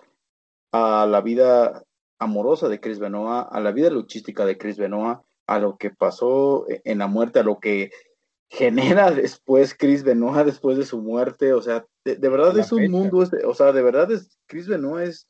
[0.72, 1.84] a la vida
[2.18, 6.66] amorosa de Chris Benoit, a la vida luchística de Chris Benoit, a lo que pasó
[6.68, 7.90] en la muerte, a lo que
[8.48, 11.52] genera después Chris Benoit después de su muerte.
[11.52, 15.28] O sea, de, verdad es un mundo, o sea, de verdad es, Chris Benoit es,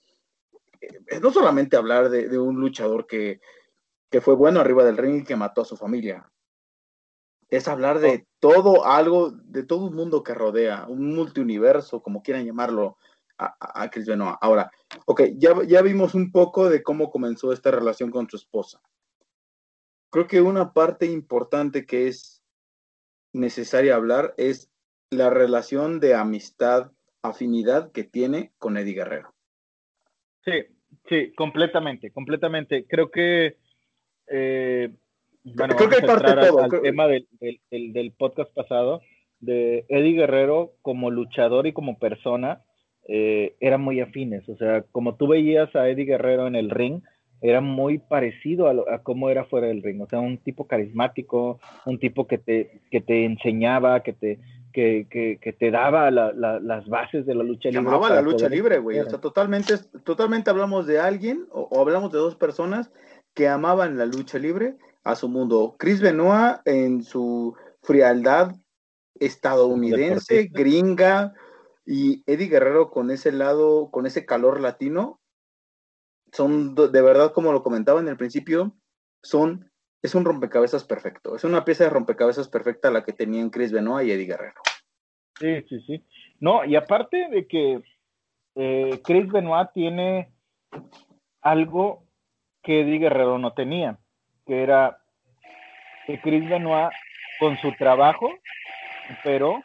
[1.07, 3.41] es no solamente hablar de, de un luchador que,
[4.11, 6.31] que fue bueno arriba del ring y que mató a su familia
[7.49, 12.45] es hablar de todo algo, de todo un mundo que rodea, un multiuniverso, como quieran
[12.45, 12.97] llamarlo,
[13.39, 14.37] a, a Chris Benoit.
[14.41, 14.71] Ahora,
[15.05, 18.81] ok, ya, ya vimos un poco de cómo comenzó esta relación con su esposa.
[20.17, 22.43] Creo que una parte importante que es
[23.35, 24.73] necesaria hablar es
[25.11, 29.35] la relación de amistad, afinidad que tiene con Eddie Guerrero.
[30.43, 30.53] Sí,
[31.11, 32.87] sí, completamente, completamente.
[32.89, 33.59] Creo que
[34.29, 34.89] eh,
[35.45, 36.61] bueno, creo que hay parte de todo.
[36.61, 37.29] Al, tema del,
[37.71, 39.03] del, del, podcast pasado,
[39.41, 42.63] de Eddie Guerrero como luchador y como persona,
[43.07, 44.49] eh, eran muy afines.
[44.49, 47.03] O sea, como tú veías a Eddie Guerrero en el ring,
[47.41, 50.01] era muy parecido a, a cómo era fuera del ring.
[50.03, 54.41] O sea, un tipo carismático, un tipo que te, que te enseñaba, que te,
[54.73, 57.85] que, que, que, te daba la, la, las bases de la lucha libre.
[57.85, 58.99] Llamaba la lucha libre, güey.
[59.01, 62.91] O sea, totalmente, totalmente hablamos de alguien o, o, hablamos de dos personas
[63.35, 65.77] que amaban la lucha libre a su mundo.
[65.79, 68.55] Chris Benoit en su frialdad
[69.19, 71.33] estadounidense, gringa,
[71.87, 75.21] y Eddie Guerrero con ese lado, con ese calor latino,
[76.33, 78.73] son de verdad, como lo comentaba en el principio,
[79.23, 79.71] son,
[80.03, 84.09] es un rompecabezas perfecto, es una pieza de rompecabezas perfecta la que tenían Chris Benoit
[84.09, 84.61] y Eddie Guerrero.
[85.39, 86.05] Sí, sí, sí.
[86.41, 87.83] No, y aparte de que
[88.55, 90.33] eh, Chris Benoit tiene
[91.43, 92.05] algo
[92.63, 93.99] que Eddie Guerrero no tenía
[94.47, 94.99] que era
[96.07, 96.93] que Chris Benoit
[97.39, 98.31] con su trabajo,
[99.25, 99.63] pero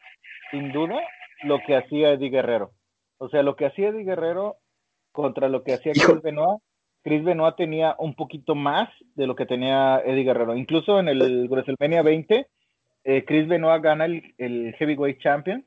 [0.50, 1.00] sin duda
[1.44, 2.72] lo que hacía Eddie Guerrero.
[3.18, 4.58] O sea, lo que hacía Eddie Guerrero
[5.12, 6.62] contra lo que hacía Chris Benoit,
[7.04, 10.56] Chris Benoit tenía un poquito más de lo que tenía Eddie Guerrero.
[10.56, 12.48] Incluso en el WrestleMania 20,
[13.04, 15.66] eh, Chris Benoit gana el, el Heavyweight Champion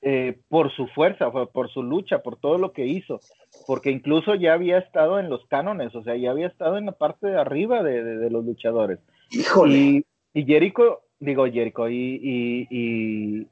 [0.00, 3.18] eh, por su fuerza, por su lucha, por todo lo que hizo,
[3.66, 6.92] porque incluso ya había estado en los cánones, o sea, ya había estado en la
[6.92, 9.00] parte de arriba de, de, de los luchadores.
[9.30, 9.76] Híjole.
[9.76, 13.46] Y, y, Jericho, digo Jericho, y, y, y,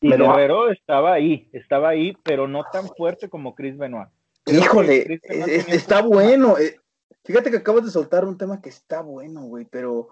[0.00, 4.08] y pero, Guerrero estaba ahí, estaba ahí, pero no tan fuerte como Chris Benoit.
[4.44, 6.56] Creo híjole, Chris Benoit es, está bueno.
[6.58, 6.76] Eh,
[7.24, 10.08] fíjate que acabas de soltar un tema que está bueno, güey, pero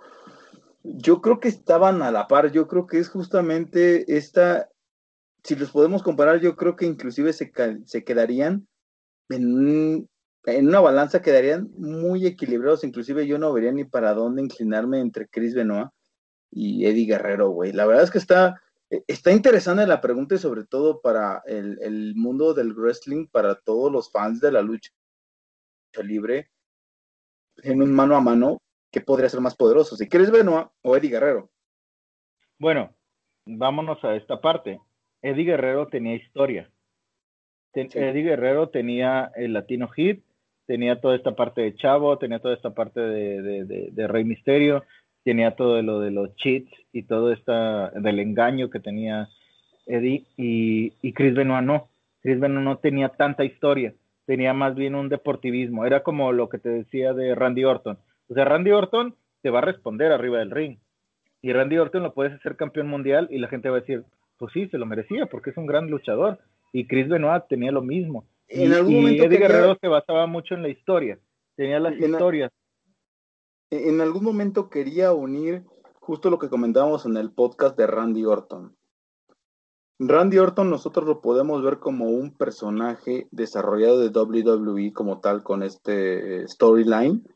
[0.83, 4.68] yo creo que estaban a la par, yo creo que es justamente esta,
[5.42, 7.51] si los podemos comparar, yo creo que inclusive se,
[7.85, 8.66] se quedarían
[9.29, 10.09] en,
[10.44, 15.29] en, una balanza, quedarían muy equilibrados, inclusive yo no vería ni para dónde inclinarme entre
[15.29, 15.88] Chris Benoit
[16.51, 17.72] y Eddie Guerrero, güey.
[17.72, 22.14] La verdad es que está, está interesante la pregunta y sobre todo para el, el
[22.14, 24.90] mundo del wrestling, para todos los fans de la lucha
[26.03, 26.51] libre,
[27.62, 29.96] en un mano a mano, ¿qué podría ser más poderoso?
[29.96, 31.51] Si quieres Benoit o Eddie Guerrero.
[32.59, 32.94] Bueno,
[33.46, 34.81] vámonos a esta parte.
[35.22, 36.70] Eddie Guerrero tenía historia.
[37.72, 37.98] Ten, sí.
[37.98, 40.24] Eddie Guerrero tenía el Latino Hit,
[40.66, 44.24] tenía toda esta parte de Chavo, tenía toda esta parte de, de, de, de Rey
[44.24, 44.85] Misterio,
[45.25, 49.29] tenía todo lo de los cheats y todo esta del engaño que tenía
[49.87, 51.89] Eddie y, y Chris Benoit no.
[52.23, 53.95] Chris Benoit no tenía tanta historia,
[54.27, 55.87] tenía más bien un deportivismo.
[55.87, 59.59] Era como lo que te decía de Randy Orton o sea, Randy Orton te va
[59.59, 60.79] a responder arriba del ring.
[61.41, 64.05] Y Randy Orton lo puedes hacer campeón mundial y la gente va a decir,
[64.39, 66.39] pues sí, se lo merecía porque es un gran luchador.
[66.73, 68.27] Y Chris Benoit tenía lo mismo.
[68.49, 69.39] Y, algún Eddie.
[69.39, 71.19] Guerrero se basaba mucho en la historia.
[71.57, 72.53] Tenía las historias.
[73.71, 75.65] En algún momento quería unir
[76.01, 78.77] justo lo que comentábamos en el podcast de Randy Orton.
[80.01, 85.63] Randy Orton nosotros lo podemos ver como un personaje desarrollado de WWE como tal con
[85.63, 87.27] este eh, storyline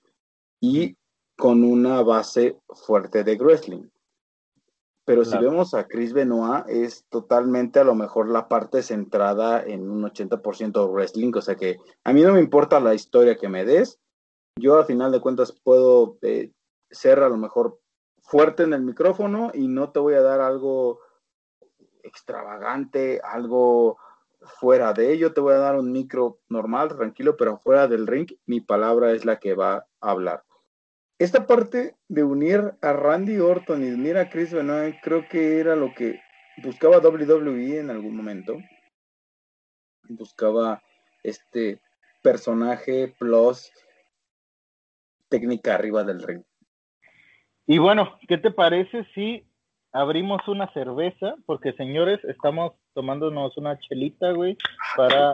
[0.61, 0.97] y
[1.37, 3.89] con una base fuerte de wrestling.
[5.05, 5.39] Pero claro.
[5.39, 10.05] si vemos a Chris Benoit, es totalmente a lo mejor la parte centrada en un
[10.05, 11.33] 80% de wrestling.
[11.35, 13.99] O sea que a mí no me importa la historia que me des.
[14.57, 16.53] Yo al final de cuentas puedo eh,
[16.91, 17.81] ser a lo mejor
[18.21, 21.01] fuerte en el micrófono y no te voy a dar algo
[22.03, 23.99] extravagante, algo
[24.61, 25.33] fuera de ello.
[25.33, 29.25] Te voy a dar un micro normal, tranquilo, pero fuera del ring, mi palabra es
[29.25, 30.45] la que va a hablar.
[31.19, 35.77] Esta parte de unir a Randy Orton y unir a Chris Benoit, creo que era
[35.77, 36.21] lo que
[36.63, 38.57] buscaba WWE en algún momento.
[40.09, 40.83] Buscaba
[41.23, 41.81] este
[42.23, 43.71] personaje plus
[45.33, 46.43] técnica arriba del ring.
[47.67, 49.45] Y bueno, ¿qué te parece si
[49.93, 51.37] abrimos una cerveza?
[51.47, 54.59] Porque señores, estamos tomándonos una chelita, güey,
[54.95, 55.33] para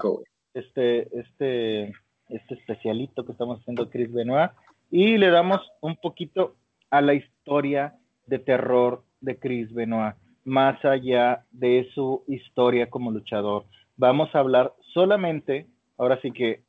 [0.54, 1.92] este, este,
[2.28, 4.52] este especialito que estamos haciendo Chris Benoit.
[4.90, 6.54] Y le damos un poquito
[6.90, 13.64] a la historia de terror de Chris Benoit, más allá de su historia como luchador.
[13.96, 16.62] Vamos a hablar solamente, ahora sí que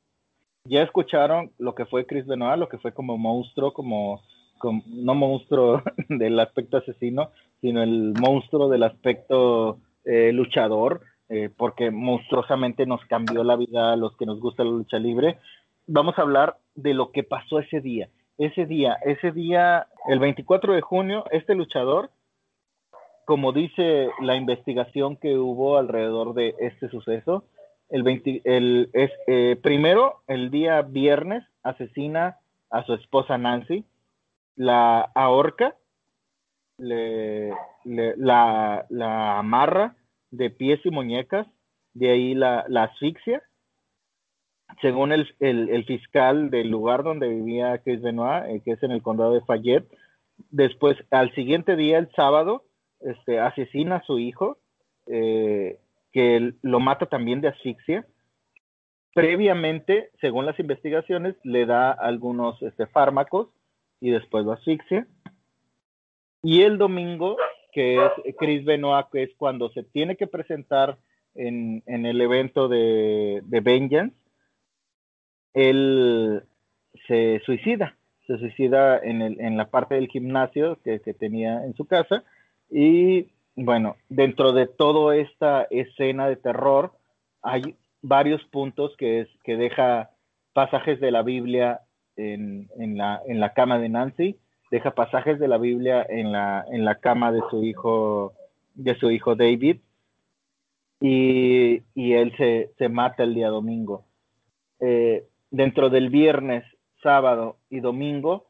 [0.69, 4.21] ya escucharon lo que fue Chris Benoit, lo que fue como monstruo, como,
[4.85, 12.85] no monstruo del aspecto asesino, sino el monstruo del aspecto eh, luchador, eh, porque monstruosamente
[12.85, 15.39] nos cambió la vida a los que nos gusta la lucha libre.
[15.87, 18.09] Vamos a hablar de lo que pasó ese día.
[18.37, 22.09] Ese día, ese día, el 24 de junio, este luchador,
[23.25, 27.43] como dice la investigación que hubo alrededor de este suceso,
[27.89, 32.37] el, 20, el es, eh, primero, el día viernes, asesina
[32.69, 33.83] a su esposa Nancy,
[34.55, 35.75] la ahorca,
[36.77, 37.51] le,
[37.83, 39.95] la, la, amarra
[40.31, 41.47] de pies y muñecas,
[41.93, 43.41] de ahí la, la asfixia.
[44.81, 49.01] Según el, el, fiscal del lugar donde vivía Chris Benoit, eh, que es en el
[49.01, 49.91] condado de Fayette,
[50.51, 52.63] después, al siguiente día, el sábado,
[53.01, 54.57] este, asesina a su hijo,
[55.07, 55.79] eh,
[56.11, 58.05] que lo mata también de asfixia.
[59.13, 63.49] Previamente, según las investigaciones, le da algunos este, fármacos
[63.99, 65.07] y después lo asfixia.
[66.41, 67.37] Y el domingo,
[67.73, 70.97] que es Chris Benoit, que es cuando se tiene que presentar
[71.35, 74.15] en, el evento de, de Vengeance,
[75.53, 76.43] él
[77.07, 81.73] se suicida, se suicida en, el, en la parte del gimnasio que, que tenía en
[81.75, 82.23] su casa
[82.69, 83.27] y
[83.63, 86.93] bueno, dentro de toda esta escena de terror
[87.41, 90.11] hay varios puntos que, es, que deja
[90.53, 91.81] pasajes de la Biblia
[92.15, 94.37] en, la, en la cama de Nancy,
[94.71, 98.33] deja pasajes de la Biblia en la, en la cama de su hijo,
[98.75, 99.77] de su hijo David,
[101.01, 104.05] y, él se, se, mata el día domingo.
[104.81, 106.65] Eh, dentro del viernes,
[107.01, 108.47] sábado y domingo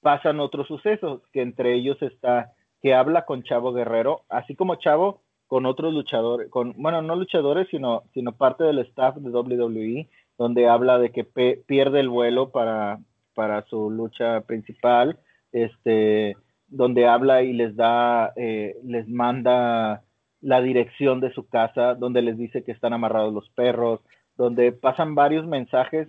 [0.00, 5.20] pasan otros sucesos, que entre ellos está que habla con Chavo Guerrero, así como Chavo
[5.46, 10.66] con otros luchadores, con, bueno, no luchadores, sino, sino parte del staff de WWE, donde
[10.66, 12.98] habla de que pierde el vuelo para,
[13.34, 15.18] para su lucha principal,
[15.52, 16.36] este,
[16.68, 20.02] donde habla y les da, eh, les manda
[20.40, 24.00] la dirección de su casa, donde les dice que están amarrados los perros,
[24.36, 26.08] donde pasan varios mensajes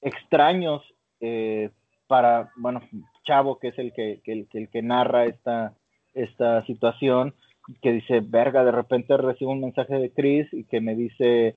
[0.00, 0.82] extraños
[1.20, 1.70] eh,
[2.06, 2.80] para, bueno,
[3.24, 5.74] Chavo, que es el que, el, el que narra esta,
[6.14, 7.34] esta situación
[7.82, 11.54] que dice, verga, de repente recibo un mensaje de Chris y que me dice,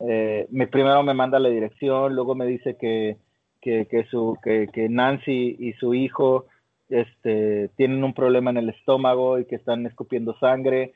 [0.00, 3.16] eh, me, primero me manda la dirección, luego me dice que,
[3.60, 6.46] que, que su, que, Nancy y su hijo
[6.88, 10.92] este, tienen un problema en el estómago y que están escupiendo sangre.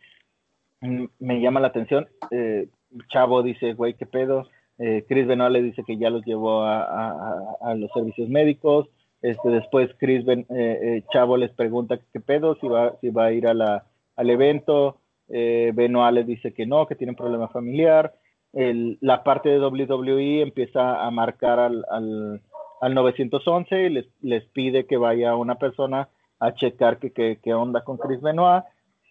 [0.80, 2.08] Me llama la atención.
[2.30, 2.68] Eh,
[3.08, 4.48] Chavo dice, güey, ¿qué pedo?
[4.78, 8.88] Eh, Chris Benoit le dice que ya los llevó a, a los servicios médicos.
[9.20, 13.26] Este, después Chris ben, eh, eh, Chavo les pregunta qué pedo, si va, si va
[13.26, 13.84] a ir a
[14.16, 15.00] al evento.
[15.28, 18.14] Eh, Benoit les dice que no, que tiene problema familiar.
[18.52, 22.40] La parte de WWE empieza a marcar al, al,
[22.80, 26.08] al 911 y les, les, pide que vaya una persona
[26.40, 28.64] a checar qué que, onda con Chris Benoit.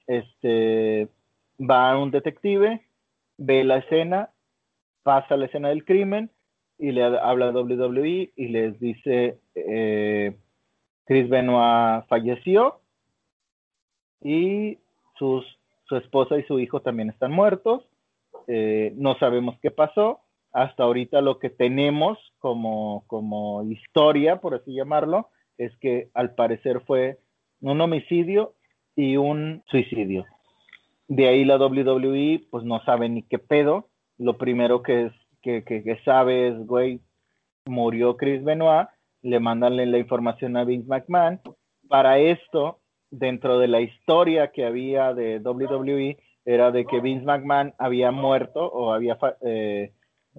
[0.08, 1.08] Este,
[1.60, 2.82] va un detective,
[3.38, 4.32] ve la escena,
[5.04, 6.32] pasa la escena del crimen
[6.80, 10.36] y le habla a WWE y les dice eh,
[11.06, 12.80] Chris Benoit falleció
[14.22, 14.78] y
[15.18, 15.44] su
[15.92, 17.84] esposa y su hijo también están muertos.
[18.48, 20.22] Eh, no sabemos qué pasó.
[20.54, 26.82] Hasta ahorita lo que tenemos como, como historia, por así llamarlo, es que al parecer
[26.82, 27.20] fue
[27.62, 28.54] un homicidio
[28.96, 30.26] y un suicidio.
[31.08, 33.88] De ahí la WWE pues no sabe ni qué pedo.
[34.18, 35.12] Lo primero que
[35.48, 37.02] es que, que, sabes, güey,
[37.66, 38.88] murió Chris Benoit,
[39.22, 41.42] le mandan la información a Vince McMahon.
[41.88, 42.80] Para esto,
[43.10, 48.66] dentro de la historia que había de WWE, era de que Vince McMahon había muerto
[48.66, 49.92] o había, eh,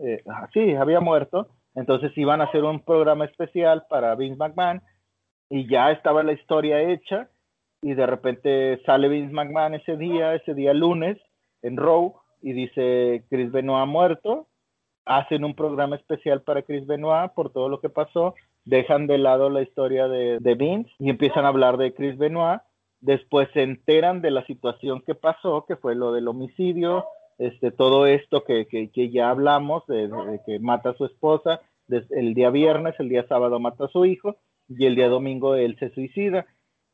[0.03, 1.49] eh, sí, había muerto.
[1.75, 4.83] Entonces iban a hacer un programa especial para Vince McMahon
[5.51, 7.29] y ya estaba la historia hecha
[7.83, 11.19] y de repente sale Vince McMahon ese día, ese día lunes,
[11.63, 14.49] en Raw y dice Chris Benoit ha muerto.
[15.09, 18.35] Hacen un programa especial para Chris Benoit por todo lo que pasó.
[18.67, 22.61] Dejan de lado la historia de, Vince y empiezan a hablar de Chris Benoit.
[23.01, 27.07] Después se enteran de la situación que pasó, que fue lo del homicidio,
[27.39, 30.11] este, todo esto que, que, ya hablamos, de,
[30.45, 34.37] que mata a su esposa, el día viernes, el día sábado mata a su hijo
[34.69, 36.47] y el día domingo él se suicida.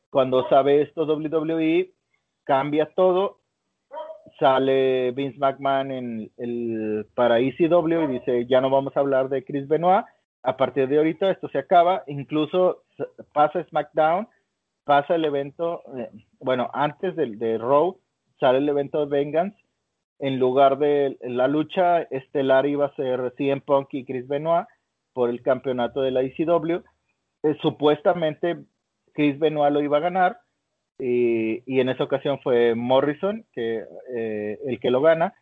[0.09, 1.91] Cuando sabe esto WWE,
[2.45, 3.39] cambia todo,
[4.39, 9.43] sale Vince McMahon en el, para ECW y dice, ya no vamos a hablar de
[9.43, 10.05] Chris Benoit,
[10.43, 12.83] a partir de ahorita esto se acaba, incluso
[13.33, 14.27] pasa SmackDown,
[14.83, 16.09] pasa el evento, eh,
[16.39, 17.97] bueno, antes de, de Raw,
[18.39, 19.57] sale el evento de Vengeance,
[20.19, 24.67] en lugar de la lucha estelar iba a ser CM Punk y Chris Benoit
[25.13, 26.83] por el campeonato de la ECW.
[27.43, 28.57] Eh, supuestamente
[29.13, 30.39] Chris Benoit lo iba a ganar
[30.99, 35.33] y, en esa ocasión fue Morrison eh, el que lo gana.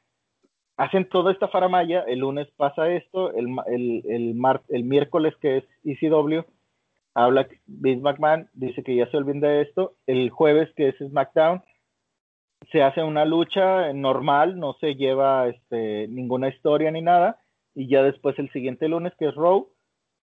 [0.77, 4.33] Hacen toda esta faramaya, el lunes pasa esto, el,
[4.83, 6.41] miércoles que es ECW,
[7.13, 11.61] habla Vince McMahon, dice que ya se olvida de esto, el jueves que es SmackDown,
[12.71, 17.37] se hace una lucha normal, no se lleva este, ninguna historia ni nada,
[17.75, 19.69] y ya después el siguiente lunes, que es Raw,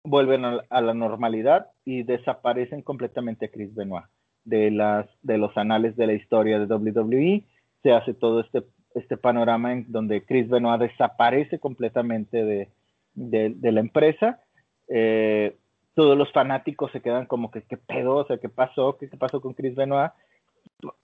[0.04, 4.06] vuelven a, la normalidad y desaparecen completamente a Chris Benoit
[4.46, 7.44] de, los anales de la historia de WWE.
[7.82, 8.62] Se hace todo este,
[8.94, 12.68] este panorama en donde Chris Benoit desaparece completamente de,
[13.14, 14.40] la empresa.
[14.88, 15.56] Eh,
[15.94, 18.16] todos los fanáticos se quedan como que, ¿qué pedo?
[18.16, 18.96] O sea, ¿qué pasó?
[18.98, 20.12] ¿Qué, pasó con Chris Benoit?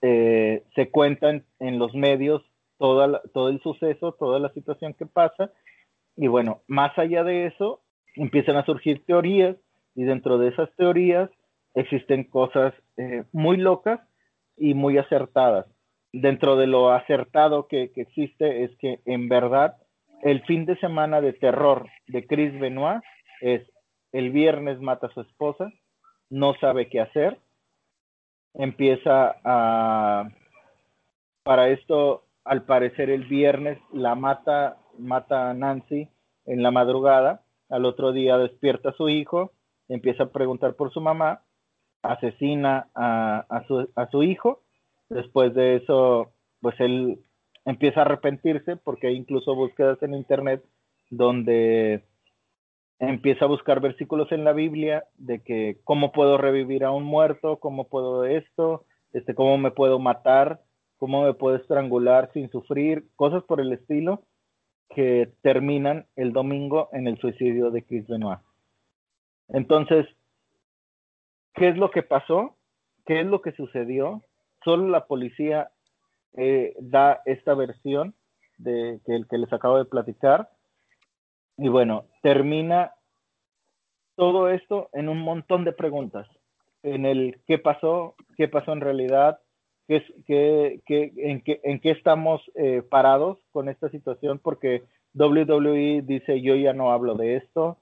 [0.01, 2.43] Eh, se cuentan en los medios
[2.77, 5.51] toda todo el suceso, toda la situación que pasa.
[6.15, 7.81] Y bueno, más allá de eso,
[8.15, 9.55] empiezan a surgir teorías
[9.95, 11.29] y dentro de esas teorías
[11.73, 13.99] existen cosas eh, muy locas
[14.57, 15.65] y muy acertadas.
[16.11, 19.77] Dentro de lo acertado que, que, existe es que en verdad
[20.21, 23.01] el fin de semana de terror de Chris Benoit
[23.41, 23.63] es
[24.11, 25.71] el viernes mata a su esposa,
[26.29, 27.39] no sabe qué hacer,
[28.53, 30.29] empieza a,
[31.43, 36.07] para esto, al parecer el viernes la mata, mata a Nancy
[36.45, 37.43] en la madrugada
[37.73, 39.51] al otro día despierta a su hijo,
[39.87, 41.41] empieza a preguntar por su mamá,
[42.03, 43.63] asesina a,
[44.11, 44.61] su, hijo.
[45.09, 46.31] Después de eso,
[46.61, 47.23] pues él
[47.65, 50.63] empieza a arrepentirse porque hay incluso búsquedas en internet
[51.09, 52.03] donde
[52.99, 57.57] empieza a buscar versículos en la Biblia de que cómo puedo revivir a un muerto,
[57.57, 60.61] cómo puedo esto, este, cómo me puedo matar,
[60.97, 64.23] cómo me puedo estrangular sin sufrir, cosas por el estilo
[64.89, 68.39] que terminan el domingo en el suicidio de Chris Benoit.
[69.49, 70.05] Entonces,
[71.53, 72.55] ¿qué es lo que pasó?
[73.05, 74.21] ¿Qué es lo que sucedió?
[74.63, 75.71] Solo la policía
[76.33, 78.15] eh, da esta versión
[78.57, 80.49] de que, el que les acabo de platicar.
[81.57, 82.93] Y bueno, termina
[84.15, 86.27] todo esto en un montón de preguntas.
[86.81, 89.39] En el qué pasó, qué pasó en realidad,
[89.87, 94.83] qué, en, qué, en qué estamos eh, parados con esta situación, porque
[95.13, 97.77] WWE dice yo ya no hablo de esto.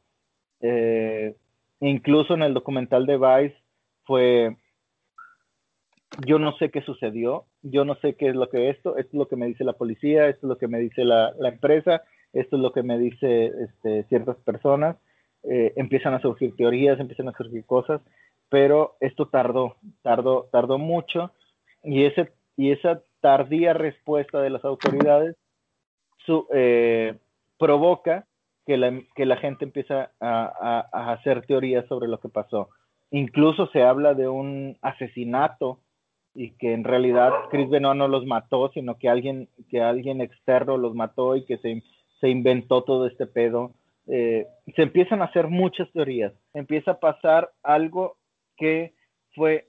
[0.59, 1.35] Eh,
[1.81, 3.57] incluso en el documental de Vice
[4.05, 4.55] fue,
[6.25, 9.13] yo no sé qué sucedió, yo no sé qué es lo que esto, esto es
[9.13, 12.03] lo que me dice la policía, esto es lo que me dice la, empresa,
[12.33, 14.97] esto es lo que me dice este, ciertas personas.
[15.43, 18.01] Eh, empiezan a surgir teorías, empiezan a surgir cosas,
[18.49, 21.31] pero esto tardó, tardó, tardó mucho
[21.83, 25.35] y, ese, y esa tardía respuesta de las autoridades
[26.25, 27.17] su, eh,
[27.57, 28.27] provoca
[28.71, 32.69] que la, que la, gente empieza a, hacer teorías sobre lo que pasó.
[33.09, 35.81] Incluso se habla de un asesinato
[36.33, 40.77] y que en realidad Chris Benoit no los mató, sino que alguien, que alguien externo
[40.77, 41.83] los mató y que se,
[42.21, 43.73] se inventó todo este pedo.
[44.07, 46.31] Eh, se empiezan a hacer muchas teorías.
[46.53, 48.15] Empieza a pasar algo
[48.55, 48.93] que
[49.35, 49.67] fue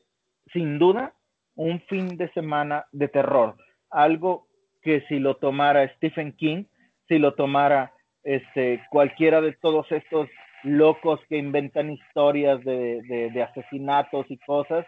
[0.53, 1.13] sin duda
[1.57, 3.57] un fin de semana de terror,
[3.91, 4.47] algo
[4.81, 6.67] que si lo tomara Stephen King,
[7.09, 7.93] si lo tomara
[8.25, 10.29] este, cualquiera de todos estos
[10.63, 14.87] locos que inventan historias de, asesinatos y cosas,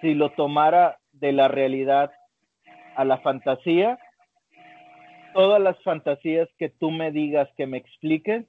[0.00, 2.12] si lo tomara de la realidad
[2.96, 3.98] a la fantasía,
[5.32, 8.46] todas las fantasías que tú me digas que me expliquen,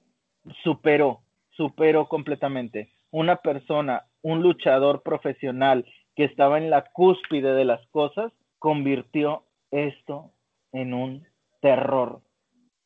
[0.64, 1.22] superó,
[1.52, 2.90] superó completamente.
[3.12, 10.32] Una persona, un luchador profesional que estaba en la cúspide de las cosas, convirtió esto
[10.72, 11.28] en un
[11.62, 12.22] terror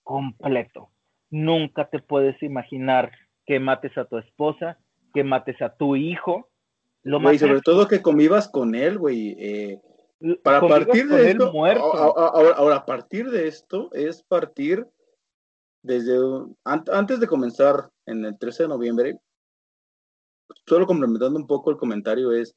[0.04, 0.90] completo.
[1.32, 3.12] Nunca te puedes imaginar
[3.46, 4.78] que mates a tu esposa,
[5.14, 6.50] que mates a tu hijo.
[7.04, 9.36] Lo sobre todo que convivas con él, güey.
[9.40, 9.82] Eh,
[10.44, 14.86] Para partir de esto, ahora, ahora, a partir de esto es partir
[15.82, 16.16] desde
[16.64, 19.18] antes de comenzar en el 13 de noviembre,
[20.68, 22.54] solo complementando un poco el comentario es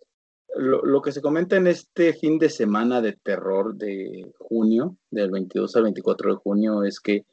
[0.57, 5.75] lo, que se comenta en este fin de semana de terror de junio, del 22
[5.77, 7.25] al 24 de junio, es que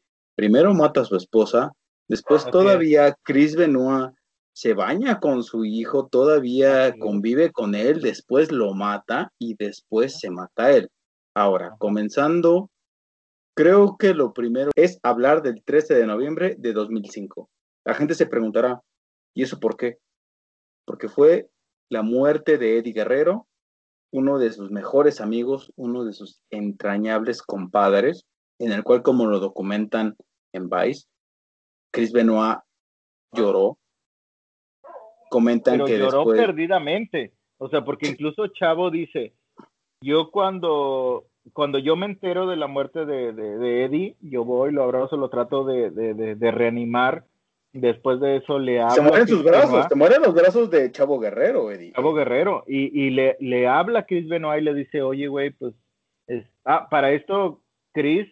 [0.41, 1.71] primero mata a su esposa,
[2.07, 4.11] después todavía Chris Benoit
[4.53, 10.31] se baña con su hijo, todavía convive con él, después lo mata y después se
[10.31, 10.89] mata él.
[11.35, 12.71] Ahora, comenzando,
[13.55, 17.47] creo que lo primero es hablar del 13 de noviembre de 2005.
[17.85, 18.81] La gente se preguntará,
[19.35, 19.99] ¿y eso por qué?
[20.87, 21.51] Porque fue
[21.87, 23.45] la muerte de Eddie Guerrero,
[24.11, 28.25] uno de sus mejores amigos, uno de sus entrañables compadres,
[28.57, 30.15] en el cual, como lo documentan
[30.53, 31.07] en Vice,
[31.91, 32.59] Chris Benoit
[33.33, 33.77] lloró,
[35.29, 37.33] comentan Pero que lloró perdidamente.
[37.57, 39.33] O sea, porque incluso Chavo dice,
[40.01, 44.83] yo cuando, cuando yo me entero de la muerte de, de, Eddie, yo voy, lo
[44.83, 47.25] abrazo, lo trato de, de, reanimar.
[47.73, 48.95] Después de eso le habla.
[48.95, 51.93] Se mueren sus brazos, te mueren los brazos de Chavo Guerrero, Eddie.
[51.93, 52.65] Chavo Guerrero.
[52.67, 55.73] Y, y le, le habla a Chris Benoit y le dice, oye, güey, pues.
[56.27, 56.45] Es...
[56.65, 57.61] Ah, para esto,
[57.93, 58.27] Chris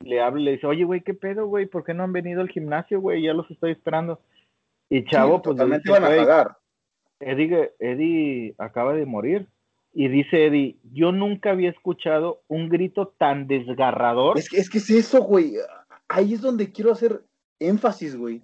[0.00, 1.66] le habla y le dice, oye, güey, ¿qué pedo, güey?
[1.66, 3.22] ¿Por qué no han venido al gimnasio, güey?
[3.22, 4.20] Ya los estoy esperando.
[4.88, 5.56] Y Chavo, pues.
[5.56, 6.56] Totalmente iban a pagar.
[7.20, 9.48] Eddie, Eddie acaba de morir.
[9.92, 14.38] Y dice Eddie, yo nunca había escuchado un grito tan desgarrador.
[14.38, 15.54] Es que es, que es eso, güey.
[16.08, 17.22] Ahí es donde quiero hacer
[17.58, 18.42] énfasis, güey.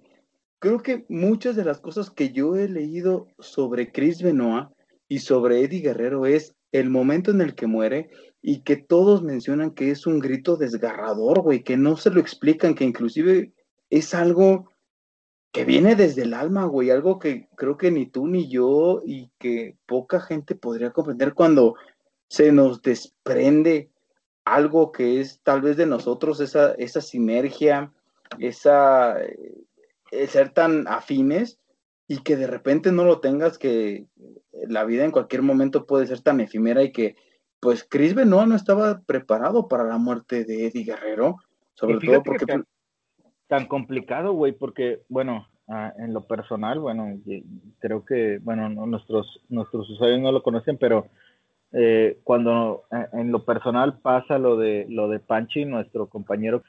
[0.57, 4.69] Creo que muchas de las cosas que yo he leído sobre Chris Benoit
[5.07, 8.09] y sobre Eddie Guerrero es el momento en el que muere
[8.45, 12.75] y que todos mencionan que es un grito desgarrador, güey, que no se lo explican,
[12.75, 13.53] que inclusive
[13.89, 14.69] es algo
[15.53, 19.31] que viene desde el alma, güey, algo que creo que ni tú ni yo y
[19.39, 21.75] que poca gente podría comprender cuando
[22.27, 23.91] se nos desprende
[24.43, 27.93] algo que es tal vez de nosotros, esa, esa sinergia,
[28.39, 31.59] esa eh, ser tan afines
[32.09, 34.07] y que de repente no lo tengas, que
[34.51, 37.15] la vida en cualquier momento puede ser tan efímera y que
[37.63, 41.37] pues Chris Benoit no estaba preparado para la muerte de Eddie Guerrero,
[41.75, 42.45] sobre todo porque
[43.47, 47.17] tan complicado, güey, porque, bueno, ah, en lo personal, bueno,
[47.79, 51.07] creo que, bueno, nuestros, nuestros usuarios no lo conocen, pero
[51.71, 56.63] eh, cuando eh, en lo personal pasa lo de lo de Panchi, nuestro compañero,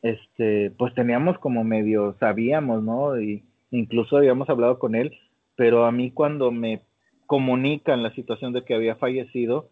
[0.00, 3.20] este, pues teníamos como medio, sabíamos, ¿no?
[3.20, 5.14] Y incluso habíamos hablado con él,
[5.54, 6.80] pero a mí cuando me
[7.26, 9.68] comunican la situación de que había fallecido,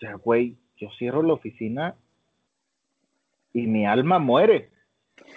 [0.00, 1.94] o sea, güey, yo cierro la oficina
[3.52, 4.70] y mi alma muere.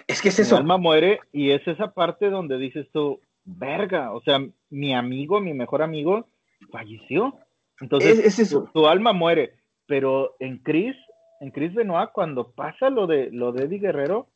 [0.08, 0.56] Es que es eso.
[0.56, 4.40] Mi alma muere y es esa parte donde dices tú, verga, o sea,
[4.70, 6.28] mi amigo, mi mejor amigo,
[6.72, 7.38] falleció.
[7.82, 8.70] Entonces, es, eso.
[8.74, 9.56] Tu, alma muere.
[9.86, 10.96] Pero en Chris,
[11.42, 14.28] en Chris Benoit, cuando pasa lo de, lo de Eddie Guerrero,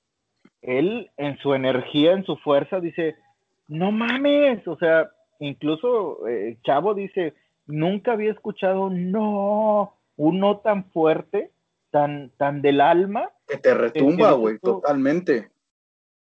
[0.61, 3.15] él en su energía, en su fuerza, dice,
[3.69, 5.09] no mames, o sea,
[5.39, 7.33] incluso eh, Chavo dice,
[7.65, 11.51] nunca había escuchado, no, un no tan fuerte,
[11.89, 15.49] tan, tan del alma, que te retumba, güey, totalmente.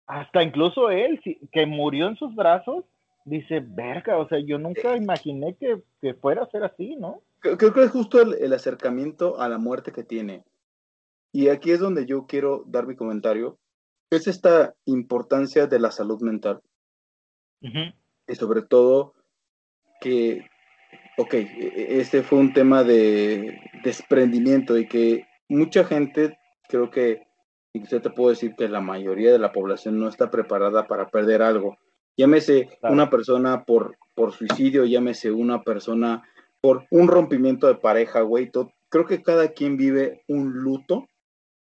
[0.07, 1.21] Hasta incluso él,
[1.51, 2.85] que murió en sus brazos,
[3.25, 5.83] dice, verga, o sea, yo nunca imaginé que,
[6.15, 7.23] fuera a ser así, ¿no?
[7.41, 10.45] Creo, que es justo el, acercamiento a la muerte que tiene.
[11.33, 13.59] Y aquí es donde yo quiero dar mi comentario.
[14.11, 16.61] Es esta importancia de la salud mental.
[17.61, 19.15] Y sobre todo
[20.01, 20.47] que,
[21.17, 26.39] ok, e, e, este fue un tema de desprendimiento y que mucha gente
[26.69, 27.23] creo que
[27.75, 31.43] incluso te puedo decir que la mayoría de la población no está preparada para perder
[31.43, 31.77] algo.
[32.17, 36.23] Llámese una persona por, por suicidio, llámese una persona
[36.61, 38.51] por un rompimiento de pareja, güey.
[38.89, 41.09] Creo que cada quien vive un luto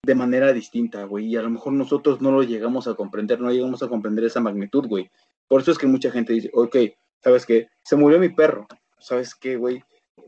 [0.03, 1.27] de manera distinta, güey.
[1.27, 4.41] Y a lo mejor nosotros no lo llegamos a comprender, no llegamos a comprender esa
[4.41, 5.11] magnitud, güey.
[5.47, 6.77] Por eso es que mucha gente dice, ok,
[7.23, 7.69] ¿sabes qué?
[7.85, 8.67] Se murió mi perro.
[9.01, 9.83] ¿Sabes qué, güey?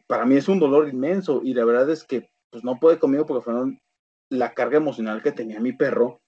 [0.06, 3.26] Para mí es un dolor inmenso y la verdad es que pues no puede conmigo
[3.26, 3.80] porque fueron
[4.28, 6.20] la carga emocional que tenía mi perro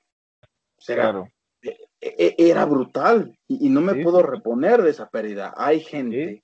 [0.89, 1.25] era,
[1.63, 5.55] e, e, era brutal y, no me puedo reponer de esa pérdida.
[5.57, 6.43] Hay gente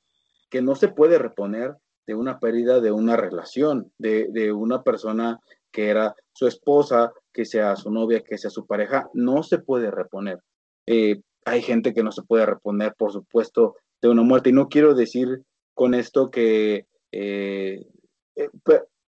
[0.51, 1.77] que no se puede reponer
[2.07, 5.41] de una pérdida de una relación, de, una persona
[5.71, 9.91] que era su esposa, que sea su novia, que sea su pareja, no se puede
[9.91, 10.39] reponer.
[10.87, 14.51] Eh, hay gente que no se puede reponer, por supuesto, de una muerte.
[14.51, 15.43] Y no quiero decir
[15.79, 17.87] con esto que, eh,
[18.35, 18.51] eh,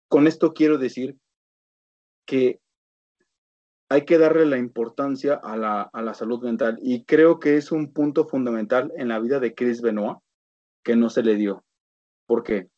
[0.09, 1.17] con esto quiero decir
[2.27, 2.61] que
[3.89, 8.27] hay que darle la importancia a la, salud mental y creo que es un punto
[8.27, 10.19] fundamental en la vida de Chris Benoit
[10.85, 11.65] que no se le dio.
[12.27, 12.69] ¿Por qué?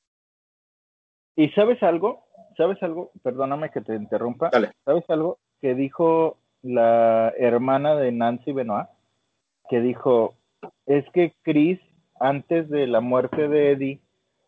[1.35, 2.25] ¿Y sabes algo?
[2.57, 3.11] ¿sabes algo?
[3.25, 4.51] Perdóname que te interrumpa.
[4.53, 4.75] Dale.
[4.85, 8.87] ¿Sabes algo que dijo la hermana de Nancy Benoit?
[9.69, 10.37] Que dijo,
[10.87, 11.81] es que Chris,
[12.23, 14.01] antes de la muerte de Eddie,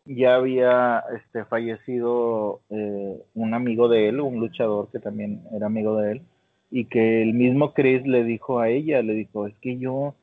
[0.05, 5.97] ya había este, fallecido eh, un amigo de él, un luchador que también era amigo
[5.97, 6.21] de él,
[6.71, 10.15] y que el mismo Chris le dijo a ella, le dijo, es que yo,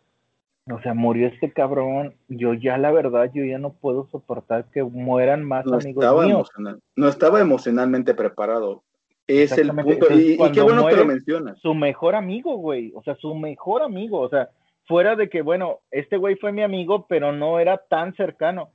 [0.71, 4.83] o sea, murió este cabrón, yo ya la verdad, yo ya no puedo soportar que
[4.83, 6.51] mueran más No amigos estaba, míos.
[6.97, 8.83] no estaba emocionalmente preparado.
[9.27, 9.89] Es el punto.
[9.89, 11.59] Y, Entonces, y qué bueno que lo mencionas.
[11.61, 14.51] Su mejor amigo, güey, o sea, su mejor amigo, o sea,
[14.87, 18.73] fuera de que, bueno, este güey fue mi amigo, pero no era tan cercano.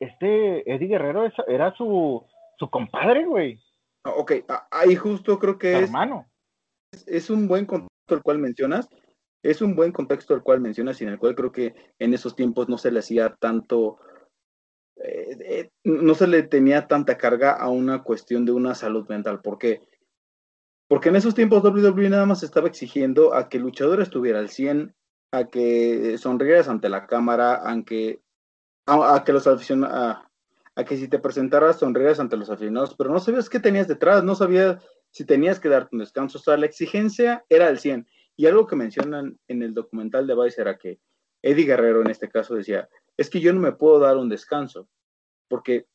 [0.00, 2.24] Este Eddie Guerrero es- era su,
[2.58, 3.60] su compadre, güey,
[4.04, 4.32] Ah, Ok,
[4.70, 6.26] ahí justo creo que es, hermano.
[7.06, 8.88] es un buen contexto el cual mencionas.
[9.42, 12.36] Es un buen contexto el cual mencionas y en el cual creo que en esos
[12.36, 13.98] tiempos no se le hacía tanto,
[15.02, 19.40] eh, eh, no se le tenía tanta carga a una cuestión de una salud mental.
[19.42, 19.80] ¿Por qué?
[20.88, 24.48] Porque en esos tiempos WWE nada más estaba exigiendo a que el luchador estuviera al
[24.50, 24.94] 100,
[25.32, 28.22] a que sonrieras ante la cámara, aunque,
[28.86, 30.24] a, a que los aficionados,
[30.74, 34.22] a, que si te presentaras sonrieras ante los aficionados, pero no sabías qué tenías detrás,
[34.22, 38.06] no sabías si tenías que darte un descanso, o sea, la exigencia era al 100.
[38.36, 41.00] Y algo que mencionan en el documental de Vice era que
[41.42, 44.88] Eddie Guerrero en este caso decía, es que yo no me puedo dar un descanso,
[45.48, 45.86] porque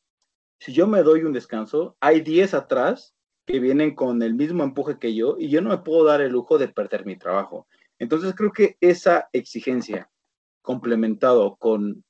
[0.58, 3.14] si yo me doy un descanso, hay 10 atrás
[3.46, 6.32] que vienen con el mismo empuje que yo y yo no me puedo dar el
[6.32, 7.66] lujo de perder mi trabajo.
[8.02, 10.10] Entonces creo que esa exigencia
[10.60, 12.02] complementado con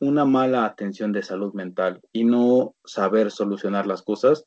[0.00, 4.44] una mala atención de salud mental y no saber solucionar las cosas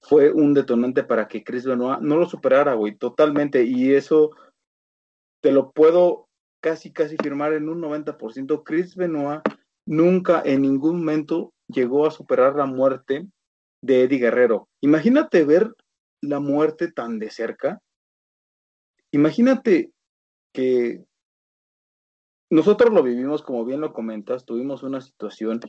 [0.00, 3.64] fue un detonante para que Chris Benoit no lo superara, güey, totalmente.
[3.64, 4.30] Y eso
[5.42, 6.28] te lo puedo
[6.62, 8.62] casi, casi firmar en un 90%.
[8.64, 9.42] Chris Benoit
[9.86, 13.28] nunca en ningún momento llegó a superar la muerte
[13.84, 14.66] de Eddie Guerrero.
[14.80, 15.74] Imagínate ver
[16.22, 17.82] la muerte tan de cerca.
[19.12, 19.92] Imagínate
[20.52, 21.04] que
[22.50, 25.60] nosotros lo vivimos, como bien lo comentas, tuvimos una situación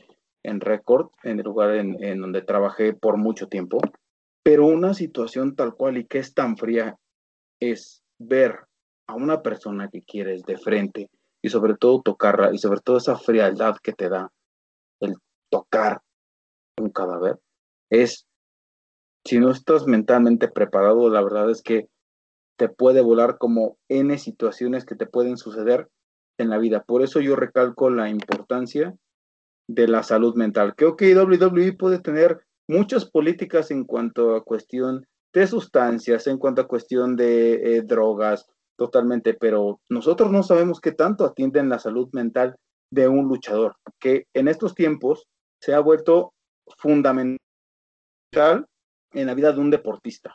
[0.42, 3.80] en récord, en el lugar en, en donde trabajé por mucho tiempo,
[4.42, 6.98] pero una situación tal cual y que es tan fría
[7.60, 8.60] es ver
[9.06, 11.10] a una persona que quieres de frente
[11.42, 14.30] y sobre todo tocarla y sobre todo esa frialdad que te da
[15.00, 15.14] el
[15.50, 16.00] tocar
[16.78, 17.38] un cadáver
[17.90, 18.26] es
[19.24, 21.88] si no estás mentalmente preparado la verdad es que
[22.60, 25.88] te puede volar como n situaciones que te pueden suceder
[26.36, 28.94] en la vida por eso yo recalco la importancia
[29.66, 35.06] de la salud mental creo que WWE puede tener muchas políticas en cuanto a cuestión
[35.32, 38.46] de sustancias en cuanto a cuestión de eh, drogas
[38.80, 42.56] totalmente, pero nosotros no sabemos qué tanto atienden la salud mental
[42.90, 45.26] de un luchador, que en estos tiempos
[45.60, 46.32] se ha vuelto
[46.78, 47.38] fundamental
[49.12, 50.34] en la vida de un deportista.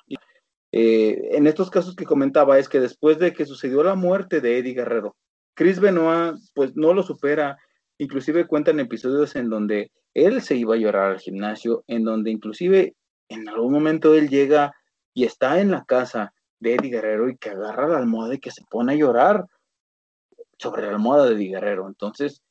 [0.78, 4.58] Eh, en estos casos que comentaba es que después de que sucedió la muerte de
[4.58, 5.16] Eddie Guerrero,
[5.54, 7.58] Chris Benoit pues no lo supera,
[7.98, 12.94] inclusive cuentan episodios en donde él se iba a llorar al gimnasio, en donde inclusive
[13.30, 14.74] en algún momento él llega
[15.14, 18.52] y está en la casa de Eddie Guerrero y que agarra la almohada y que
[18.52, 19.46] se pone a llorar
[20.58, 21.88] sobre la almohada de Eddie Guerrero.
[21.88, 22.42] Entonces,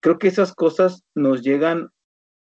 [0.00, 1.88] creo que esas cosas nos llegan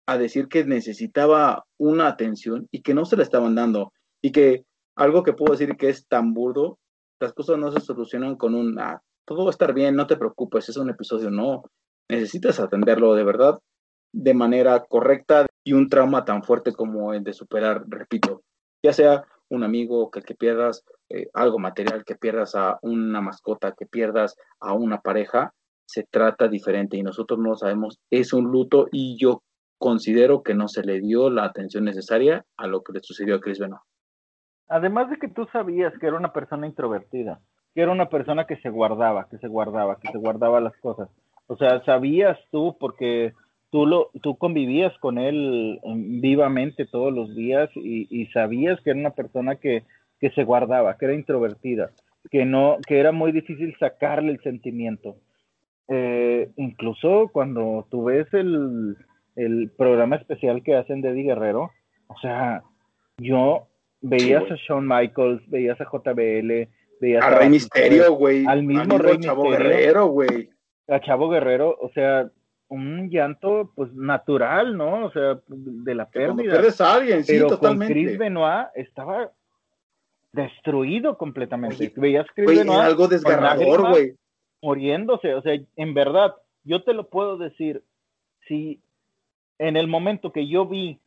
[0.07, 3.93] a decir que necesitaba una atención y que no se la estaban dando.
[4.23, 4.65] Y que
[4.97, 6.79] algo que puedo decir que es tan burdo,
[7.21, 10.17] las cosas no se solucionan con un, ah, todo va a estar bien, no te
[10.17, 11.63] preocupes, es un episodio, no.
[12.11, 13.59] Necesitas atenderlo de verdad
[14.13, 18.43] de manera correcta y un trauma tan fuerte como el de superar, repito,
[18.85, 23.87] ya sea un amigo, que, pierdas eh, algo material, que pierdas a una mascota, que
[23.87, 25.53] pierdas a una pareja,
[25.87, 29.43] se trata diferente y nosotros no lo sabemos, es un luto y yo
[29.79, 33.41] considero que no se le dio la atención necesaria a lo que le sucedió a
[33.41, 33.83] Chris Benoit.
[34.73, 37.41] Además de que tú sabías que era una persona introvertida,
[37.75, 41.11] que era una persona que se guardaba, que se guardaba, que se guardaba las cosas.
[41.47, 43.35] O sea, sabías tú porque
[43.69, 48.91] tú lo, tú convivías con él um, vivamente todos los días y, y, sabías que
[48.91, 49.83] era una persona que,
[50.19, 51.91] que se guardaba, que era introvertida,
[52.31, 55.17] que no, que era muy difícil sacarle el sentimiento.
[55.89, 58.97] Eh, incluso cuando tú ves el,
[59.37, 61.73] el, programa especial que hacen de Eddie Guerrero,
[62.07, 62.63] o sea,
[63.19, 63.67] yo
[64.03, 66.69] veías sí, a Shawn Michaels, veías a JBL,
[67.01, 70.51] veías a, a Rey Misterio, güey, al mismo Rey Chavo Misterio, Guerrero, güey,
[70.89, 72.31] a Chavo Guerrero, o sea,
[72.69, 75.07] un llanto pues natural, ¿no?
[75.07, 76.53] O sea, de la pérdida.
[76.53, 77.95] Pierdes a alguien, sí, pero totalmente.
[77.95, 79.31] con Chris Benoit estaba
[80.33, 81.77] destruido completamente.
[81.77, 84.15] Oye, Veías Chris Güey, Benoit algo desgarrador, güey.
[84.63, 86.35] muriéndose, o sea, en verdad,
[86.65, 87.85] yo te lo puedo decir,
[88.49, 88.81] si
[89.59, 90.99] en el momento que yo vi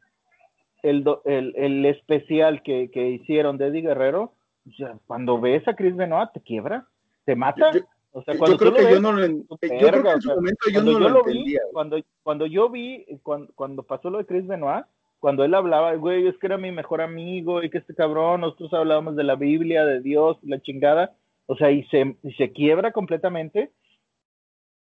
[0.89, 4.33] el, el, el especial que, que, hicieron de Eddie Guerrero,
[4.77, 6.87] sea, cuando ves a Chris Benoit, te quiebra,
[7.25, 7.71] te mata.
[8.11, 10.69] o sea, cuando yo creo que yo no lo, yo creo que en su momento
[10.71, 11.61] yo no lo, entendía.
[11.63, 14.85] Vi, cuando, cuando yo vi, cuando, cuando pasó lo de Chris Benoit,
[15.19, 18.73] cuando él hablaba, güey, es que era mi mejor amigo y que este cabrón, nosotros
[18.73, 21.15] hablábamos de la Biblia, de Dios, la chingada,
[21.47, 23.71] o sea, y se, y se quiebra completamente,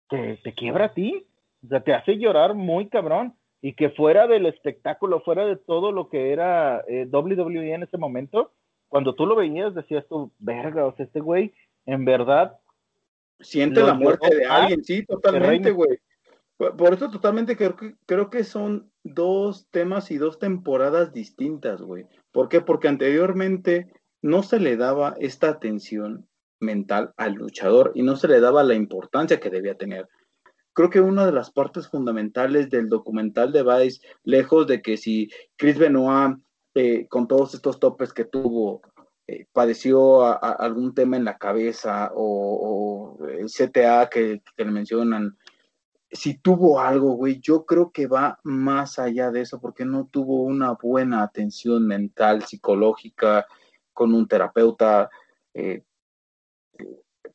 [0.09, 1.25] te, te quiebra a ti,
[1.63, 5.93] o sea, te hace llorar muy cabrón, y que fuera del espectáculo, fuera de todo
[5.93, 8.51] lo que era eh, WWE en ese momento,
[8.89, 11.53] cuando tú lo veías decías tú, verga, o sea, este güey,
[11.85, 12.59] en verdad...
[13.39, 15.97] Siente la muerte de alguien, sí, totalmente, güey.
[16.57, 22.05] Por eso totalmente creo que, creo que son dos temas y dos temporadas distintas, güey.
[22.33, 22.59] ¿Por qué?
[22.59, 23.87] Porque anteriormente
[24.21, 26.27] no se le daba esta atención
[26.59, 30.09] mental al luchador y no se le daba la importancia que debía tener.
[30.73, 35.29] Creo que una de las partes fundamentales del documental de Vice, lejos de que si
[35.55, 36.37] Chris Benoit,
[36.75, 38.81] eh, con todos estos topes que tuvo,
[39.27, 45.37] eh, padeció algún tema en la cabeza o, el CTA que, que le mencionan,
[46.13, 50.43] si tuvo algo, güey, yo creo que va más allá de eso, porque no tuvo
[50.43, 53.47] una buena atención mental, psicológica,
[53.93, 55.09] con un terapeuta.
[55.53, 55.83] Eh,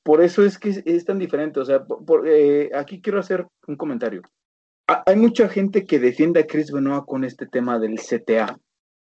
[0.02, 1.60] por eso es que es, tan diferente.
[1.60, 1.84] O sea,
[2.26, 4.22] eh, aquí quiero hacer un comentario.
[4.86, 8.58] hay mucha gente que defiende a Chris Benoit con este tema del CTA.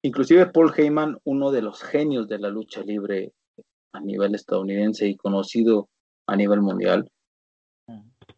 [0.02, 3.32] Inclusive Paul Heyman, uno de los genios de la lucha libre
[3.92, 5.88] a nivel estadounidense y conocido
[6.26, 7.10] a nivel mundial,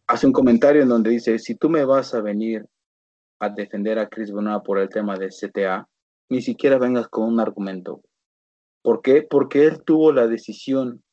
[0.07, 2.65] hace un comentario en donde dice, si tú me vas a venir
[3.39, 5.87] a defender a Chris Benoit por el tema de CTA,
[6.29, 8.01] ni siquiera vengas con un argumento.
[8.81, 9.21] ¿Por qué?
[9.21, 11.03] Porque él tuvo la decisión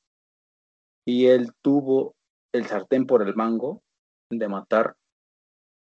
[1.08, 2.16] y él tuvo
[2.52, 3.82] el sartén por el mango
[4.30, 4.94] de matar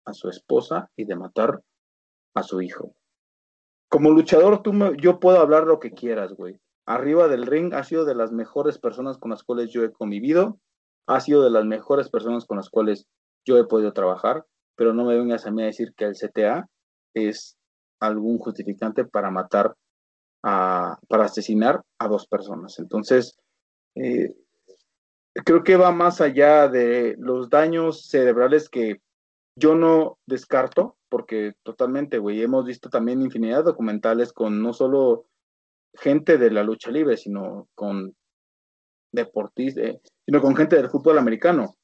[0.04, 1.62] a su esposa y de matar
[2.34, 2.96] a su hijo.
[3.88, 6.60] Como luchador, tú yo puedo hablar lo que quieras, güey.
[6.88, 10.60] Arriba del ring ha sido de las mejores personas con las cuales yo he convivido
[11.06, 13.06] ha sido de las mejores personas con las cuales
[13.46, 16.68] yo he podido trabajar, pero no me vengas a mí a decir que el CTA
[17.14, 17.60] es
[18.00, 19.76] algún justificante para matar,
[20.42, 22.80] a, para asesinar a dos personas.
[22.80, 23.38] Entonces,
[23.94, 24.34] eh,
[25.34, 29.02] creo que va más allá de los daños cerebrales que
[29.56, 35.26] yo no descarto, porque totalmente, güey, hemos visto también infinidad de documentales con no solo
[35.94, 38.16] gente de la lucha libre, sino con
[39.12, 41.76] deportistas, eh, sino con gente del fútbol americano,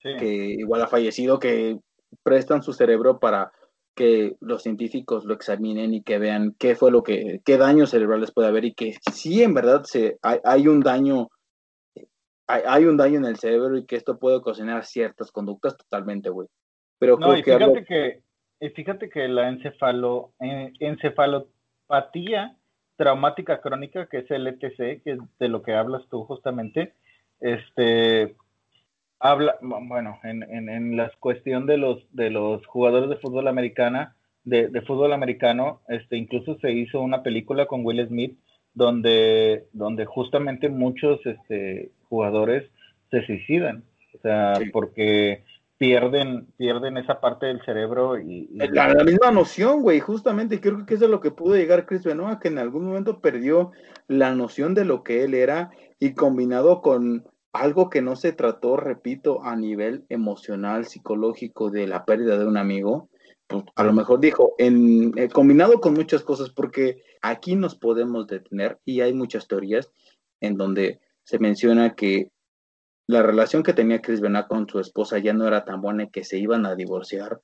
[0.00, 1.78] que igual ha fallecido, que
[2.22, 3.52] prestan su cerebro para
[3.94, 8.30] que los científicos lo examinen y que vean qué fue lo que, qué daños cerebrales
[8.30, 11.30] puede haber y que si en verdad se, hay, un daño,
[12.48, 16.48] hay, un daño en el cerebro y que esto puede ocasionar ciertas conductas totalmente, güey.
[16.98, 18.22] Pero no, y fíjate que,
[18.74, 22.56] fíjate que la encefalo, eh, encefalopatía
[22.96, 26.94] traumática crónica, que es el ETC, que es de lo que hablas tú justamente,
[27.38, 28.34] este,
[29.20, 34.16] habla, bueno, en, en, en la cuestión de los, de los jugadores de fútbol americana,
[34.42, 38.36] de, de, fútbol americano, este, incluso se hizo una película con Will Smith
[38.74, 42.70] donde, donde justamente muchos este, jugadores
[43.10, 43.84] se suicidan,
[44.14, 45.44] o sea, porque
[45.78, 48.48] pierden, pierden esa parte del cerebro y...
[48.52, 52.38] La, misma noción, güey, justamente, creo que eso es lo que pudo llegar Chris Benoit,
[52.40, 53.70] que en algún momento perdió
[54.08, 58.76] la noción de lo que él era y combinado con algo que no se trató,
[58.76, 63.08] repito, a nivel emocional, psicológico de la pérdida de un amigo,
[63.46, 68.26] pues a lo mejor dijo, en, eh, combinado con muchas cosas, porque aquí nos podemos
[68.26, 69.90] detener y hay muchas teorías
[70.40, 72.32] en donde se menciona que
[73.06, 76.10] la relación que tenía Chris Benoit con su esposa ya no era tan buena y
[76.10, 77.42] que se iban a divorciar.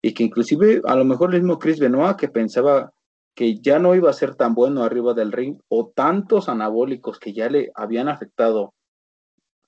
[0.00, 2.90] Y que inclusive a lo mejor el mismo Chris Benoit que pensaba
[3.34, 7.34] que ya no iba a ser tan bueno arriba del ring o tantos anabólicos que
[7.34, 8.72] ya le habían afectado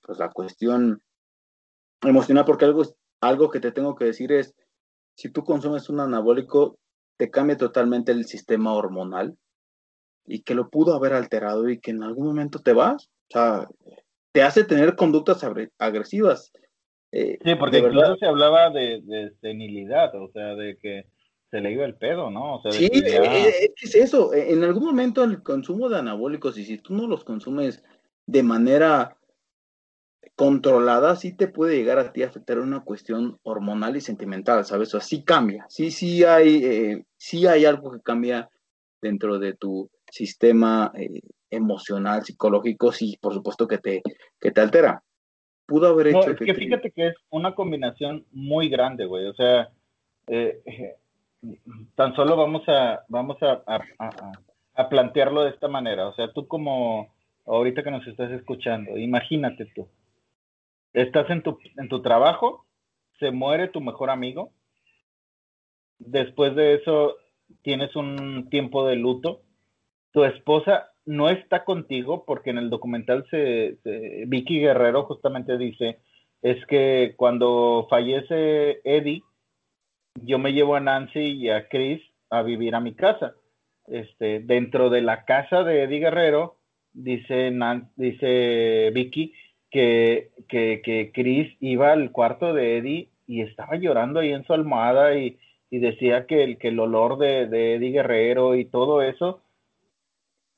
[0.01, 1.03] pues la cuestión
[2.01, 2.81] emocional porque algo
[3.21, 4.55] algo que te tengo que decir es
[5.15, 6.79] si tú consumes un anabólico
[7.17, 9.37] te cambia totalmente el sistema hormonal
[10.25, 13.67] y que lo pudo haber alterado y que en algún momento te vas o sea
[14.31, 15.43] te hace tener conductas
[15.77, 16.51] agresivas.
[17.11, 21.05] Eh, sí, porque incluso se hablaba de, senilidad, o sea, de que
[21.49, 22.61] se le iba el pedo, ¿no?
[22.71, 24.33] sí, eh, eh, es eso.
[24.33, 27.83] En algún momento el consumo de anabólicos, y si tú no los consumes
[28.25, 29.17] de manera
[30.37, 34.95] controlada, sí te puede llegar a ti a afectar una cuestión hormonal y sentimental, ¿sabes?
[34.95, 35.65] O sea, cambia.
[35.67, 38.49] Sí, sí hay, sí hay algo que cambia
[39.01, 40.91] dentro de tu sistema
[41.49, 44.01] emocional, psicológico, sí, por supuesto que te,
[44.39, 45.03] que te altera.
[45.65, 46.35] Pudo haber hecho.
[46.35, 49.27] que, fíjate que es una combinación muy grande, güey.
[49.27, 49.69] O sea,
[50.27, 50.61] eh,
[51.95, 53.63] tan solo vamos a, vamos a,
[54.75, 56.07] a, plantearlo de esta manera.
[56.07, 57.13] O sea, tú como
[57.45, 59.87] ahorita que nos estás escuchando, imagínate tú,
[60.93, 62.65] estás en tu, en tu trabajo,
[63.19, 64.51] se muere tu mejor amigo,
[65.99, 67.15] después de eso
[67.61, 69.41] tienes un tiempo de luto,
[70.11, 73.77] tu esposa no está contigo porque en el documental se,
[74.27, 75.99] Vicky Guerrero justamente dice
[76.41, 79.23] es que cuando fallece Eddie
[80.15, 83.35] yo me llevo a Nancy y a Chris a vivir a mi casa
[83.87, 86.57] este dentro de la casa de Eddie Guerrero
[86.93, 87.51] dice
[87.95, 89.33] dice Vicky
[89.71, 95.15] que, que, Chris iba al cuarto de Eddie y estaba llorando ahí en su almohada
[95.15, 95.39] y,
[95.69, 99.41] decía que el, que el olor de, de Eddie Guerrero y todo eso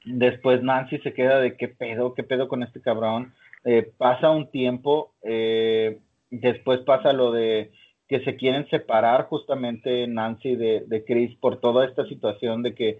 [0.05, 3.33] Después Nancy se queda de qué pedo, qué pedo con este cabrón.
[3.63, 5.99] Eh, pasa un tiempo, eh,
[6.29, 7.71] después pasa lo de
[8.09, 12.99] que se quieren separar justamente Nancy de, de Chris por toda esta situación de que,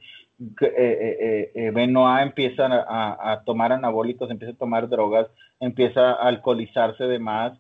[0.62, 5.28] eh, Benoit empieza a, a, tomar anabólicos, empieza a tomar drogas,
[5.60, 7.60] empieza a alcoholizarse de más.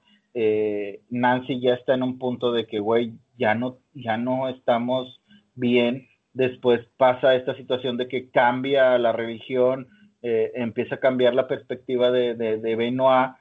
[1.10, 5.22] Nancy ya está en un punto de que, güey, ya no, ya no estamos
[5.56, 9.88] bien después pasa esta situación de que cambia la religión,
[10.22, 13.32] eh, empieza a cambiar la perspectiva de, de, Benoit,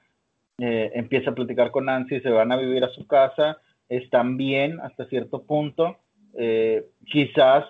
[0.59, 4.80] eh, empieza a platicar con Nancy, se van a vivir a su casa, están bien
[4.80, 5.97] hasta cierto punto,
[6.38, 7.64] eh, quizás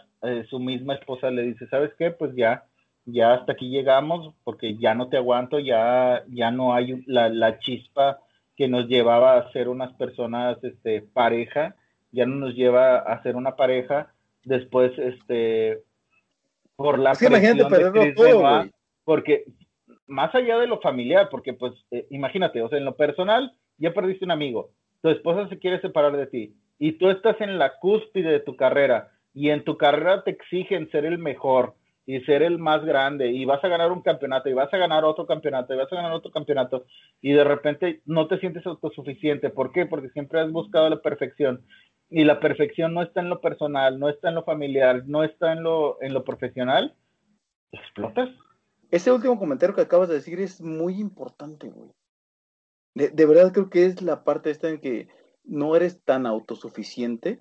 [0.48, 2.12] su misma esposa le dice, ¿sabes qué?
[2.12, 2.62] Pues ya,
[3.06, 7.58] ya hasta aquí llegamos porque ya no te aguanto, ya, ya no hay la, la
[7.58, 8.20] chispa
[8.56, 11.74] que nos llevaba a ser unas personas este, pareja,
[12.12, 14.11] ya no nos lleva a ser una pareja,
[14.44, 15.82] después este
[16.76, 18.64] por la presión de todo,
[19.04, 19.44] porque
[20.06, 23.92] más allá de lo familiar, porque pues eh, imagínate, o sea, en lo personal ya
[23.92, 24.70] perdiste un amigo,
[25.00, 28.56] tu esposa se quiere separar de ti y tú estás en la cúspide de tu
[28.56, 31.74] carrera y en tu carrera te exigen ser el mejor
[32.04, 35.04] y ser el más grande y vas a ganar un campeonato y vas a ganar
[35.04, 36.84] otro campeonato y vas a ganar otro campeonato
[37.20, 39.50] y de repente no te sientes autosuficiente.
[39.50, 39.86] ¿Por qué?
[39.86, 41.64] Porque siempre has buscado la perfección
[42.12, 45.52] y la perfección no está en lo personal, no está en lo familiar, no está
[45.52, 46.94] en lo, en lo profesional,
[47.72, 48.28] explotas.
[48.90, 51.90] Ese último comentario que acabas de decir es muy importante, güey.
[52.94, 55.08] De, de, verdad creo que es la parte esta en que
[55.44, 57.40] no eres tan autosuficiente,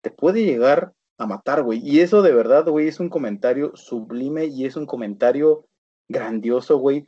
[0.00, 1.80] te puede llegar a matar, güey.
[1.84, 5.68] Y eso de verdad, güey, es un comentario sublime y es un comentario
[6.08, 7.06] grandioso, güey,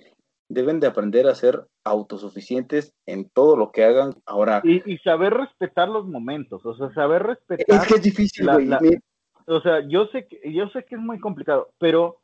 [0.49, 4.63] deben de aprender a ser autosuficientes en todo lo que hagan ahora.
[4.65, 7.83] Y, saber respetar los momentos, o sea, saber respetar.
[7.83, 8.99] Es que es difícil, güey.
[9.47, 12.19] O sea, yo sé, que, yo sé que es muy complicado, pero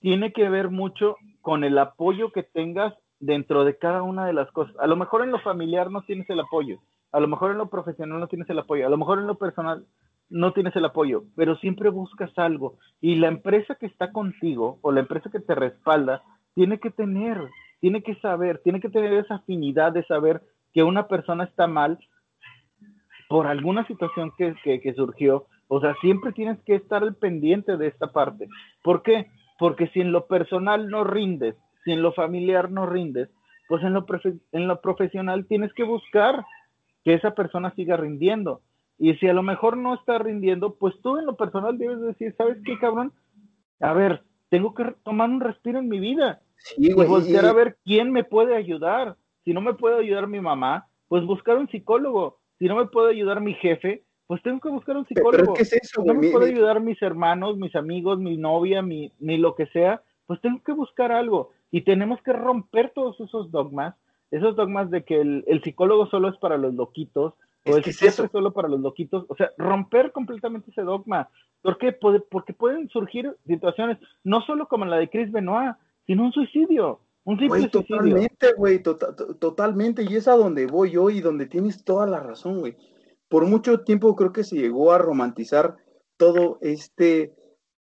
[0.00, 4.50] tiene que ver mucho con el apoyo que tengas dentro de cada una de las
[4.52, 4.76] cosas.
[4.78, 6.80] A lo mejor en lo familiar no tienes el apoyo,
[7.12, 9.38] a lo mejor en lo profesional no tienes el apoyo, a lo mejor en lo
[9.38, 9.86] personal
[10.28, 12.78] no tienes el apoyo, pero siempre buscas algo.
[13.00, 16.22] Y la empresa que está contigo o la empresa que te respalda
[16.54, 17.38] tiene que tener
[17.86, 20.42] tiene que saber, tiene que tener esa afinidad de saber
[20.74, 22.00] que una persona está mal
[23.28, 25.46] por alguna situación que, surgió.
[25.68, 28.48] O sea, siempre tienes que estar al pendiente de esta parte.
[28.82, 29.28] ¿Por qué?
[29.60, 33.28] Porque si en lo personal no rindes, si en lo familiar no rindes,
[33.68, 34.04] pues en lo,
[34.50, 36.44] en lo profesional tienes que buscar
[37.04, 38.62] que esa persona siga rindiendo.
[38.98, 42.34] Y si a lo mejor no está rindiendo, pues tú en lo personal debes decir,
[42.36, 43.12] ¿sabes qué, cabrón?
[43.78, 46.40] A ver, tengo que tomar un respiro en mi vida.
[46.76, 49.16] Y voltear a ver quién me puede ayudar.
[49.44, 52.38] Si no me puede ayudar mi mamá, pues buscar un psicólogo.
[52.58, 55.54] Si no me puede ayudar mi jefe, pues tengo que buscar un psicólogo.
[55.54, 59.38] ¿Pero es eso, no me puede ayudar mis hermanos, mis amigos, mi novia, mi, ni
[59.38, 61.50] lo que sea, pues tengo que buscar algo.
[61.70, 63.94] Y tenemos que romper todos esos dogmas,
[64.30, 67.34] esos dogmas de que el, el psicólogo solo es para los loquitos,
[67.66, 69.24] o el psiquiatra es solo para los loquitos.
[69.28, 71.28] O sea, romper completamente ese dogma.
[71.62, 71.92] ¿Por qué?
[71.92, 75.74] Porque pueden surgir situaciones, no solo como la de Chris Benoit,
[76.06, 77.00] sino un suicidio.
[77.24, 80.04] Un simple Totalmente, güey, tota-, totalmente.
[80.08, 82.76] Y es a donde voy yo y donde tienes toda la razón, güey.
[83.28, 85.76] Por mucho tiempo creo que se llegó a romantizar
[86.16, 87.34] todo este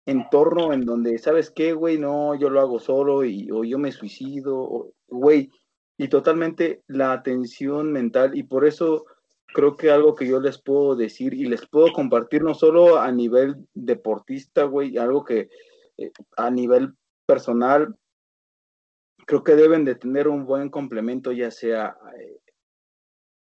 [0.05, 1.97] entorno en donde, ¿sabes qué, güey?
[1.97, 5.49] No, yo lo hago solo y, o yo me suicido, güey.
[5.97, 9.05] Y totalmente la atención mental y por eso
[9.53, 13.11] creo que algo que yo les puedo decir y les puedo compartir no solo a
[13.11, 15.49] nivel deportista, güey, algo que
[15.97, 16.93] eh, a nivel
[17.25, 17.95] personal,
[19.25, 21.97] creo que deben de tener un buen complemento, ya sea...
[22.19, 22.39] Eh,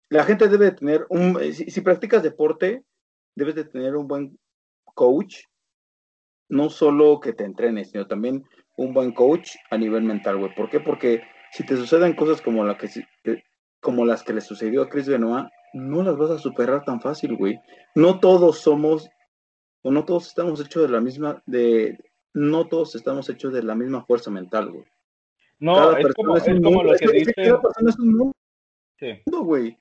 [0.09, 1.37] la gente debe de tener un...
[1.41, 2.83] Eh, si, practicas deporte,
[3.35, 4.39] debes de tener un buen
[4.95, 5.43] coach,
[6.49, 8.45] no solo que te entrenes, sino también
[8.77, 10.55] un buen coach a nivel mental, güey.
[10.55, 10.79] ¿Por qué?
[10.79, 12.89] Porque si te suceden cosas como, la que,
[13.81, 17.35] como las que le sucedió a Chris Benoit, no las vas a superar tan fácil,
[17.35, 17.59] güey.
[17.95, 19.09] No todos somos
[19.81, 21.97] o no todos estamos hechos de la misma, de,
[22.33, 24.85] no todos estamos hechos de la misma fuerza mental, güey.
[25.59, 27.33] No, es como, es, como lo que.
[27.33, 28.35] Cada persona es un mundo,
[28.99, 29.21] sí.
[29.25, 29.77] güey.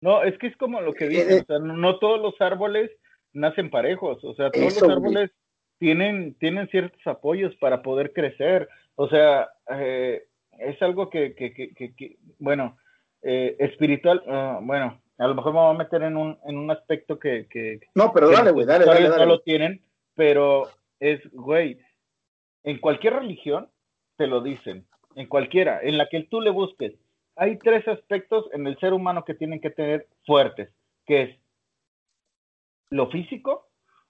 [0.00, 2.90] No, es que es como lo que dicen, eh, o sea, no todos los árboles
[3.32, 5.30] nacen parejos, o sea, todos los árboles
[5.78, 10.24] tienen, tienen ciertos apoyos para poder crecer, o sea, eh,
[10.58, 12.76] es algo que, que, que, que bueno,
[13.22, 16.70] eh, espiritual, uh, bueno, a lo mejor me voy a meter en un, en un
[16.70, 17.46] aspecto que...
[17.48, 19.24] que no, pero dale, güey, dale, dale, dale.
[19.24, 19.82] No lo tienen,
[20.14, 20.68] pero
[21.00, 21.78] es, güey,
[22.64, 23.68] en cualquier religión
[24.16, 26.94] te lo dicen, en cualquiera, en la que tú le busques,
[27.36, 30.70] hay tres aspectos en el ser humano que tienen que tener fuertes,
[31.06, 31.38] que es
[32.90, 33.68] lo físico,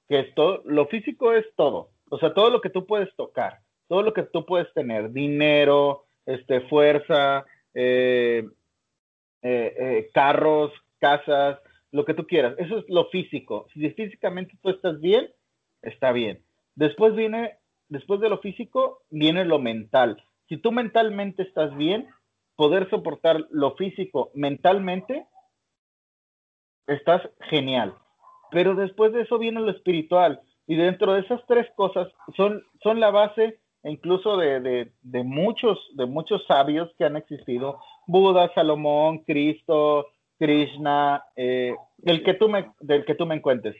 [0.08, 3.60] que es todo, lo físico es todo, o sea, todo lo que tú puedes tocar,
[3.88, 7.44] todo lo que tú puedes tener, dinero, este, fuerza,
[7.74, 8.48] eh,
[9.42, 11.58] eh, eh, carros, casas,
[11.92, 13.66] lo que tú quieras, eso es lo físico.
[13.72, 15.30] Si físicamente tú estás bien,
[15.82, 16.42] está bien.
[16.74, 20.22] Después viene, después de lo físico, viene lo mental.
[20.48, 22.08] Si tú mentalmente estás bien,
[22.56, 25.26] poder soportar lo físico mentalmente,
[26.86, 27.94] estás genial.
[28.50, 30.40] Pero después de eso viene lo espiritual.
[30.66, 36.06] Y dentro de esas tres cosas son, son la base incluso de, de, muchos, de
[36.06, 37.80] muchos sabios que han existido.
[38.06, 40.08] Buda, Salomón, Cristo,
[40.38, 41.74] Krishna, eh,
[42.04, 43.76] el que tú me, del que tú me encuentres.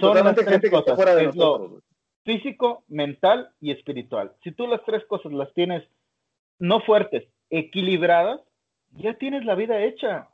[0.00, 1.80] son las tres cosas, es lo
[2.24, 4.32] físico, mental y espiritual.
[4.42, 5.82] Si tú las tres cosas las tienes
[6.58, 8.40] no fuertes, equilibradas,
[8.92, 10.28] ya tienes la vida hecha.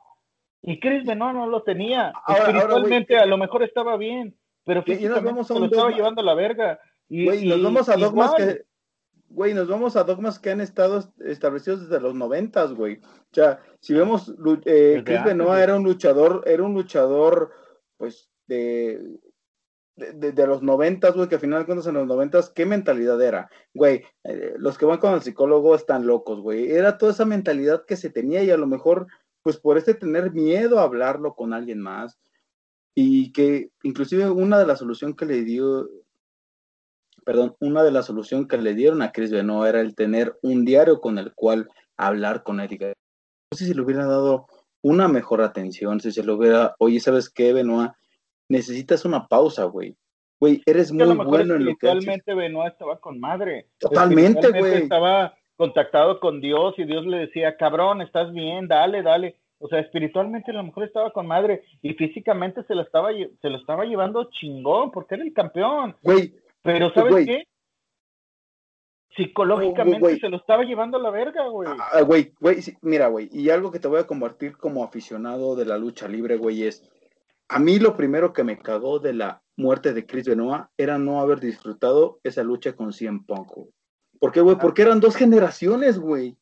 [0.61, 2.13] Y Chris Benoit no lo tenía.
[2.27, 4.35] Espiritualmente a lo mejor estaba bien,
[4.65, 6.79] pero físicamente se lo estaba llevando a la verga.
[7.07, 8.65] Y, nos vamos a dogmas que
[9.29, 12.95] güey, nos vamos a dogmas que han estado establecidos desde los noventas, güey.
[12.95, 14.33] O sea, si vemos,
[14.65, 17.51] eh, Chris Benoit era un luchador, era un luchador,
[17.97, 19.19] pues, de,
[19.99, 23.49] de, los noventas, güey, que al final de cuentas en los noventas, ¿qué mentalidad era?
[23.73, 26.71] Güey, eh, los que van con el psicólogo están locos, güey.
[26.71, 29.07] Era toda esa mentalidad que se tenía y a lo mejor,
[29.41, 32.19] pues por este tener miedo a hablarlo con alguien más.
[32.95, 35.89] Y que inclusive una de las soluciones que le dio,
[37.23, 40.65] perdón, una de las soluciones que le dieron a Chris Benoit era el tener un
[40.65, 42.77] diario con el cual hablar con él.
[43.51, 44.47] No sé si le hubiera dado
[44.81, 47.91] una mejor atención, si se lo hubiera, oye, ¿sabes qué, Benoit?
[48.49, 49.95] Necesitas una pausa, güey.
[50.39, 53.67] Güey, eres muy bueno en lo que Espiritualmente Benoit estaba con madre.
[53.77, 54.83] Totalmente, güey.
[54.83, 59.35] Estaba contactado con Dios y Dios le decía, cabrón, estás bien, dale, dale.
[59.59, 63.49] O sea, espiritualmente a lo mejor estaba con madre y físicamente se lo estaba, se
[63.49, 65.97] lo estaba llevando chingón porque era el campeón.
[66.01, 66.33] Güey.
[66.61, 67.43] Pero ¿sabes qué?
[69.17, 71.67] Psicológicamente se lo estaba llevando a la verga, güey.
[71.69, 75.57] Ah, ah, güey, güey, mira, güey, y algo que te voy a compartir como aficionado
[75.57, 76.89] de la lucha libre, güey, es
[77.49, 81.19] a mí lo primero que me cagó de la muerte de Chris Benoit era no
[81.19, 83.69] haber disfrutado esa lucha con CM Punk, güey.
[84.19, 84.57] ¿Por qué, güey?
[84.57, 86.37] Porque eran dos generaciones, güey.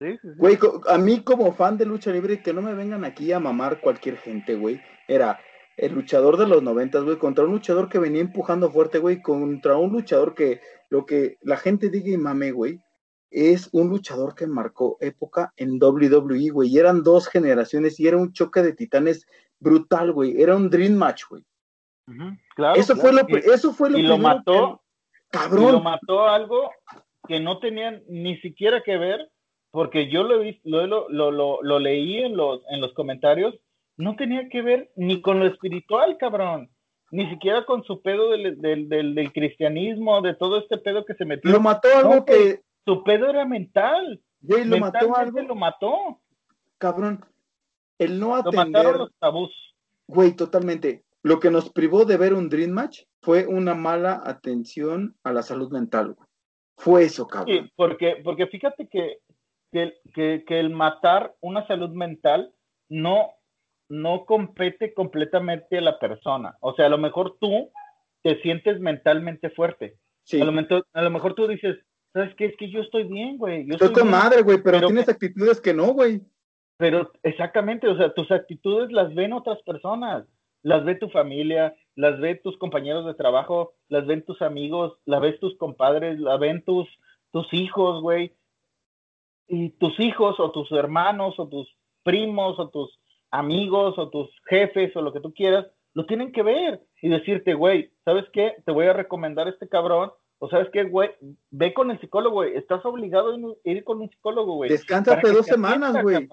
[0.00, 0.34] Sí, sí, sí.
[0.36, 3.80] Güey, a mí como fan de lucha libre, que no me vengan aquí a mamar
[3.80, 4.80] cualquier gente, güey.
[5.08, 5.40] Era
[5.76, 9.76] el luchador de los noventas, güey, contra un luchador que venía empujando fuerte, güey, contra
[9.76, 12.80] un luchador que lo que la gente diga y mame, güey,
[13.32, 16.70] es un luchador que marcó época en WWE, güey.
[16.70, 19.26] Y eran dos generaciones y era un choque de titanes
[19.58, 20.40] brutal, güey.
[20.40, 21.44] Era un dream match, güey.
[22.54, 24.82] claro, eso, Fue lo, eso fue lo y lo mató,
[25.30, 25.68] cabrón.
[25.68, 26.70] Y lo mató algo
[27.26, 29.30] que no tenían ni siquiera que ver,
[29.70, 33.54] porque yo lo, lo, lo, lo, lo leí en los, en los comentarios,
[33.96, 36.70] no tenía que ver ni con lo espiritual, cabrón
[37.12, 41.26] ni siquiera con su pedo del, del, del, cristianismo, de todo este pedo que se
[41.26, 41.50] metió.
[41.50, 42.62] Lo mató algo que...
[42.84, 44.20] Su pedo era mental.
[44.40, 45.40] Güey, lo mató algo.
[45.42, 46.20] lo mató.
[46.78, 47.24] Cabrón,
[47.98, 48.84] el no atender.
[48.84, 49.52] Lo los tabús.
[50.06, 51.04] Güey, totalmente.
[51.22, 55.42] Lo que nos privó de ver un Dream Match fue una mala atención a la
[55.42, 56.28] salud mental, güey.
[56.76, 57.56] Fue eso, cabrón.
[57.56, 59.18] Sí, porque, porque fíjate que,
[59.70, 62.52] que, el matar una salud mental
[62.88, 63.30] no,
[63.88, 66.56] no compete completamente a la persona.
[66.60, 67.70] O sea, a lo mejor tú
[68.22, 69.96] te sientes mentalmente fuerte.
[70.24, 70.40] Sí.
[70.40, 71.78] A, lo mejor, a lo mejor tú dices,
[72.12, 72.46] ¿sabes qué?
[72.46, 73.66] Es que yo estoy bien, güey.
[73.66, 76.20] Yo estoy con madre, güey, pero, pero, tienes actitudes que no, güey.
[76.76, 80.26] Pero exactamente, o sea, tus actitudes las ven otras personas,
[80.62, 85.20] las ve tu familia, las ve tus compañeros de trabajo, las ven tus amigos, las
[85.20, 86.88] ves tus compadres, las ven tus,
[87.30, 88.34] tus hijos, güey.
[89.48, 91.68] Y tus hijos o tus hermanos o tus
[92.02, 92.98] primos o tus
[93.30, 97.54] amigos o tus jefes o lo que tú quieras, lo tienen que ver y decirte,
[97.54, 98.56] güey, ¿sabes qué?
[98.64, 100.12] Te voy a recomendar este cabrón.
[100.44, 101.08] O sabes qué, güey,
[101.52, 102.56] ve con el psicólogo, güey.
[102.56, 104.70] Estás obligado a ir con un psicólogo, güey.
[104.70, 106.28] Descánsate dos semanas, güey.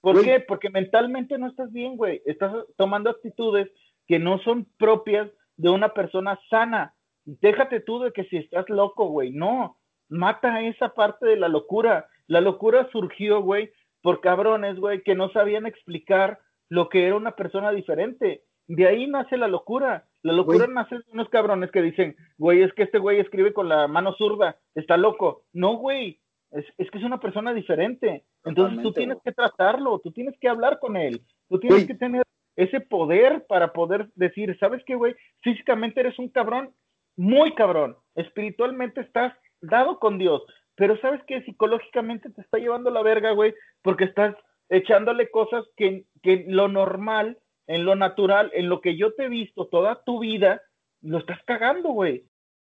[0.00, 0.38] ¿Por qué?
[0.38, 2.22] Porque mentalmente no estás bien, güey.
[2.24, 3.68] Estás tomando actitudes
[4.06, 6.94] que no son propias de una persona sana.
[7.24, 9.76] Déjate tú de que si estás loco, güey, no,
[10.08, 12.06] mata esa parte de la locura.
[12.28, 13.72] La locura surgió, güey,
[14.02, 16.38] por cabrones, güey, que no sabían explicar
[16.68, 18.44] lo que era una persona diferente.
[18.68, 20.06] De ahí nace la locura.
[20.22, 23.68] La locura nace de unos cabrones que dicen, güey, es que este güey escribe con
[23.68, 25.44] la mano zurda, está loco.
[25.52, 26.20] No, güey,
[26.52, 28.24] es, que es una persona diferente.
[28.44, 32.22] Entonces tú tienes que tratarlo, tú tienes que hablar con él, tú tienes que tener
[32.56, 35.14] ese poder para poder decir, ¿sabes qué, güey?
[35.40, 36.74] Físicamente eres un cabrón,
[37.16, 37.96] muy cabrón.
[38.14, 40.42] Espiritualmente estás dado con Dios,
[40.76, 41.42] pero ¿sabes qué?
[41.42, 44.36] Psicológicamente te está llevando la verga, güey, porque estás
[44.68, 47.38] echándole cosas que, que lo normal,
[47.72, 50.60] en lo natural, en lo que yo te he visto toda tu vida,
[51.00, 52.28] lo estás cagando, güey.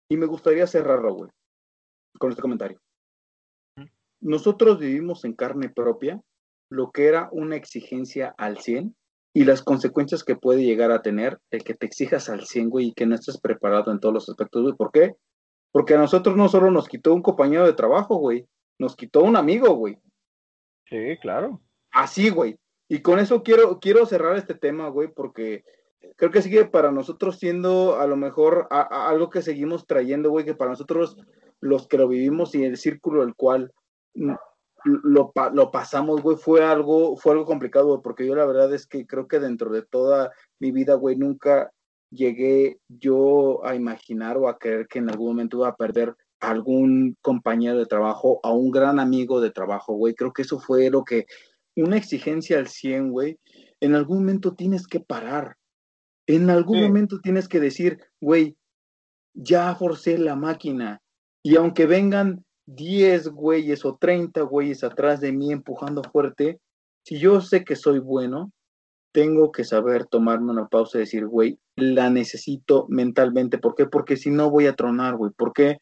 [0.09, 1.29] Y me gustaría cerrarlo, güey,
[2.17, 2.79] con este comentario.
[4.21, 6.21] Nosotros vivimos en carne propia
[6.69, 8.95] lo que era una exigencia al 100
[9.35, 12.87] y las consecuencias que puede llegar a tener el que te exijas al 100, güey,
[12.87, 14.73] y que no estés preparado en todos los aspectos, güey.
[14.73, 15.15] ¿Por qué?
[15.73, 18.47] Porque a nosotros no solo nos quitó un compañero de trabajo, güey,
[18.79, 19.97] nos quitó un amigo, güey.
[20.87, 21.59] Sí, claro.
[21.91, 22.57] Así, güey.
[22.93, 25.65] Y con eso quiero, quiero cerrar este tema, güey, porque
[26.15, 30.53] creo que sigue para nosotros siendo a lo mejor algo que seguimos trayendo, güey, que
[30.53, 31.17] para nosotros
[31.59, 33.73] los que lo vivimos y el círculo del cual
[34.83, 39.27] lo, pasamos, güey, fue algo, fue algo complicado, porque yo la verdad es que creo
[39.27, 41.71] que dentro de toda mi vida, güey, nunca
[42.11, 47.17] llegué yo a imaginar o a creer que en algún momento iba a perder algún
[47.21, 50.13] compañero de trabajo, a un gran amigo de trabajo, güey.
[50.13, 51.25] Creo que eso fue lo que
[51.82, 53.39] una exigencia al 100, güey,
[53.80, 55.57] en algún momento tienes que parar.
[56.28, 58.55] En algún momento tienes que decir, güey,
[59.34, 61.01] ya forcé la máquina.
[61.43, 66.59] Y aunque vengan 10 güeyes o 30 güeyes atrás de mí empujando fuerte,
[67.05, 68.51] si yo sé que soy bueno,
[69.11, 73.57] tengo que saber tomarme una pausa y decir, güey, la necesito mentalmente.
[73.57, 73.86] ¿Por qué?
[73.86, 75.32] Porque si no voy a tronar, güey.
[75.36, 75.80] ¿Por qué?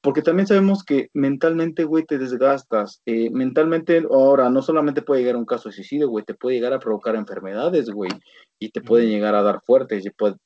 [0.00, 3.02] Porque también sabemos que mentalmente, güey, te desgastas.
[3.06, 6.56] Eh, mentalmente, ahora, no solamente puede llegar a un caso de suicidio, güey, te puede
[6.56, 8.10] llegar a provocar enfermedades, güey,
[8.58, 10.00] y te puede llegar a dar fuerte,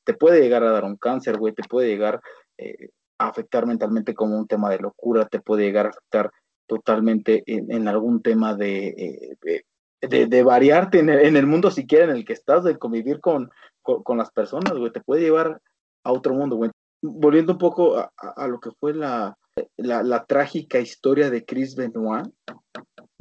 [0.05, 2.21] te puede llegar a dar un cáncer, güey, te puede llegar
[2.59, 2.89] eh,
[3.19, 6.31] a afectar mentalmente como un tema de locura, te puede llegar a afectar
[6.67, 12.33] totalmente en, algún tema de, eh, de, variarte en el, mundo siquiera en el que
[12.33, 13.51] estás, de convivir con,
[13.83, 15.61] con, con las personas, güey, te puede llevar
[16.05, 16.71] a otro mundo, güey
[17.05, 19.37] volviendo un poco a, lo que fue la,
[19.77, 22.33] la, trágica historia de Chris Benoit,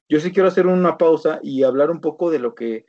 [0.10, 2.86] yo sí quiero hacer una pausa y hablar un poco de lo que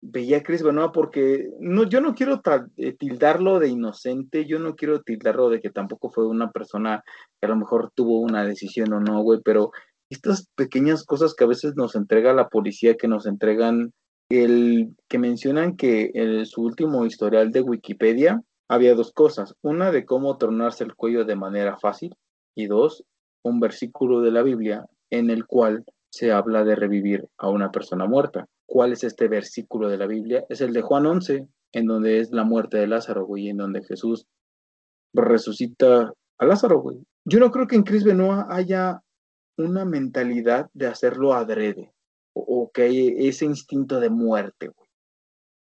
[0.00, 2.40] veía Chris Benoit, porque no, yo no quiero
[2.76, 7.02] eh, tildarlo de inocente, yo no quiero tildarlo de que tampoco fue una persona
[7.40, 9.72] que a lo mejor tuvo una decisión o no, güey, pero
[10.10, 13.92] estas pequeñas cosas que a veces nos entrega la policía, que nos entregan,
[14.30, 20.06] el que mencionan que el, su último historial de Wikipedia, había dos cosas, una de
[20.06, 22.14] cómo tornarse el cuello de manera fácil
[22.54, 23.04] y dos,
[23.42, 28.06] un versículo de la Biblia en el cual se habla de revivir a una persona
[28.06, 28.46] muerta.
[28.66, 30.44] ¿Cuál es este versículo de la Biblia?
[30.48, 33.82] Es el de Juan 11, en donde es la muerte de Lázaro, güey, en donde
[33.82, 34.28] Jesús
[35.12, 37.04] resucita a Lázaro, güey.
[37.24, 39.02] Yo no creo que en Cris Benoit haya
[39.58, 41.92] una mentalidad de hacerlo adrede
[42.34, 44.88] o, o que hay ese instinto de muerte, güey.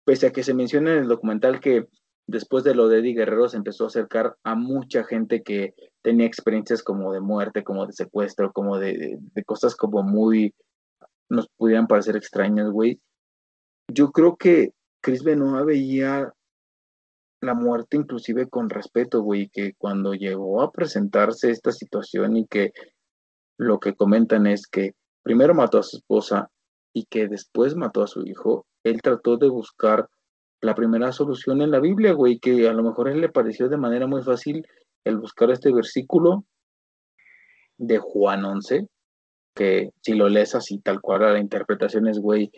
[0.05, 1.87] Pese a que se menciona en el documental que
[2.29, 5.73] después de lo de Eddie Guerrero se empezó a acercar a mucha gente que
[6.03, 10.53] tenía experiencias como de muerte, como de secuestro, como de, cosas como muy,
[11.27, 13.01] nos pudieran parecer extrañas, güey.
[13.91, 16.31] Yo creo que Chris Benoit veía
[17.41, 22.73] la muerte inclusive con respeto, güey, que cuando llegó a presentarse esta situación y que
[23.57, 24.93] lo que comentan es que
[25.23, 26.51] primero mató a su esposa
[26.93, 30.07] y que después mató a su hijo, él trató de buscar
[30.61, 33.69] la primera solución en la Biblia, güey, que a lo mejor a él le pareció
[33.69, 34.65] de manera muy fácil
[35.03, 36.45] el buscar este versículo
[37.77, 38.87] de Juan 11,
[39.55, 42.51] que si lo lees así tal cual la interpretación es, güey,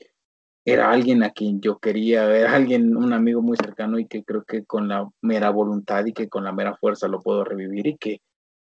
[0.66, 4.44] era alguien a quien yo quería, era alguien, un amigo muy cercano y que creo
[4.44, 7.98] que con la mera voluntad y que con la mera fuerza lo puedo revivir y
[7.98, 8.22] que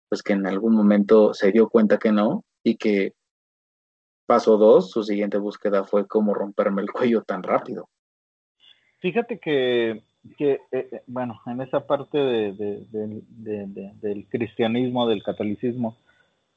[0.10, 3.14] pues que en algún momento se dio cuenta que no y que
[4.26, 7.90] paso dos, su siguiente búsqueda fue como romperme el cuello tan rápido.
[9.06, 10.02] Fíjate que,
[10.36, 12.54] que eh, eh, bueno, en esa parte de,
[14.02, 15.96] del cristianismo, del catolicismo,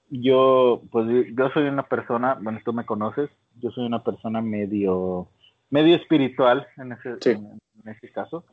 [0.08, 3.28] yo, pues yo soy una persona, bueno, tú me conoces,
[3.60, 5.28] yo soy una persona medio,
[5.68, 8.46] medio espiritual en ese, en, ese caso.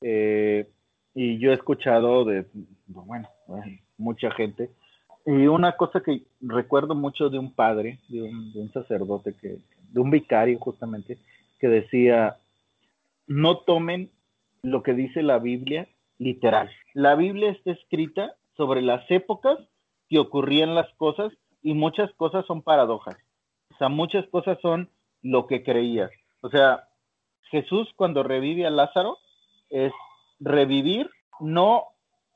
[0.00, 0.66] Eh,
[1.14, 2.46] y yo he escuchado de,
[2.86, 3.28] bueno,
[3.98, 4.70] mucha gente.
[5.26, 9.58] Y una cosa que recuerdo mucho de un padre, de un, de un sacerdote, que,
[9.90, 11.18] de un vicario justamente,
[11.60, 12.38] que decía,
[13.26, 14.10] no tomen
[14.62, 15.88] lo que dice la Biblia
[16.18, 16.70] literal.
[16.94, 19.58] La Biblia está escrita sobre las épocas
[20.08, 21.32] que ocurrían las cosas
[21.62, 23.16] y muchas cosas son paradojas.
[23.74, 24.90] O sea, muchas cosas son
[25.22, 26.10] lo que creías.
[26.42, 26.88] O sea,
[27.50, 29.18] Jesús cuando revive a Lázaro
[29.70, 29.92] es
[30.40, 31.86] revivir no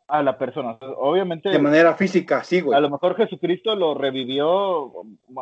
[0.09, 0.79] a la persona.
[0.99, 1.49] Obviamente.
[1.49, 2.77] De manera física, sí, güey.
[2.77, 4.93] A lo mejor Jesucristo lo revivió,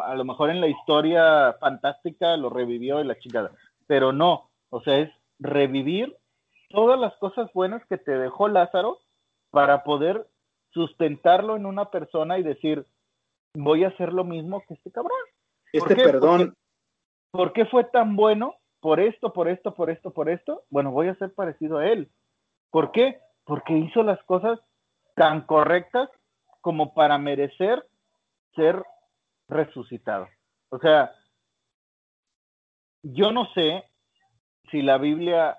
[0.02, 3.52] a lo mejor en la historia fantástica lo revivió y la chingada.
[3.86, 6.16] Pero no, o sea, es revivir
[6.70, 8.98] todas las cosas buenas que te dejó Lázaro
[9.50, 10.26] para poder
[10.70, 12.86] sustentarlo en una persona y decir,
[13.54, 15.16] voy a hacer lo mismo que este cabrón.
[15.72, 16.54] Este perdón.
[17.30, 18.56] ¿Por qué fue tan bueno?
[18.80, 20.64] Por esto, por esto, por esto, por esto.
[20.70, 22.10] Bueno, voy a ser parecido a él.
[22.70, 23.20] ¿Por qué?
[23.44, 24.60] Porque hizo las cosas
[25.14, 26.10] tan correctas
[26.60, 27.86] como para merecer
[28.54, 28.82] ser
[29.48, 30.28] resucitado.
[30.70, 31.12] O sea,
[33.02, 33.84] yo no sé
[34.70, 35.58] si la Biblia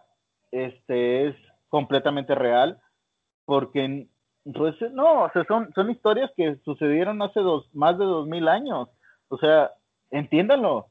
[0.52, 1.36] este, es
[1.70, 2.80] completamente real,
[3.46, 4.08] porque
[4.54, 8.48] pues, no, o sea, son, son historias que sucedieron hace dos, más de dos mil
[8.48, 8.90] años.
[9.30, 9.72] O sea,
[10.12, 10.88] entiéndalo,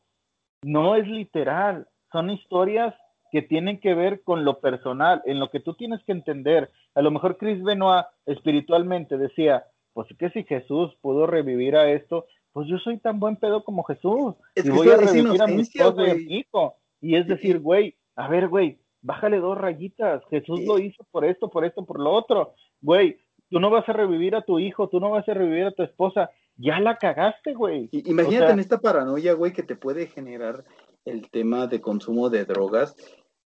[0.62, 2.94] no es literal, son historias
[3.30, 6.70] que tienen que ver con lo personal, en lo que tú tienes que entender.
[6.94, 12.26] A lo mejor Chris Benoit espiritualmente decía, pues que si Jesús pudo revivir a esto,
[12.52, 16.06] pues yo soy tan buen pedo como Jesús y voy a revivir a mi esposo
[16.06, 16.76] y a mi hijo.
[17.00, 20.22] Y es decir, güey, a ver, güey, bájale dos rayitas.
[20.30, 22.54] Jesús lo hizo por esto, por esto, por lo otro.
[22.80, 23.18] Güey,
[23.50, 25.82] tú no vas a revivir a tu hijo, tú no vas a revivir a tu
[25.82, 26.30] esposa.
[26.56, 27.88] Ya la cagaste, güey.
[27.92, 30.64] Imagínate en esta paranoia, güey, que te puede generar
[31.04, 32.96] el tema de consumo de drogas,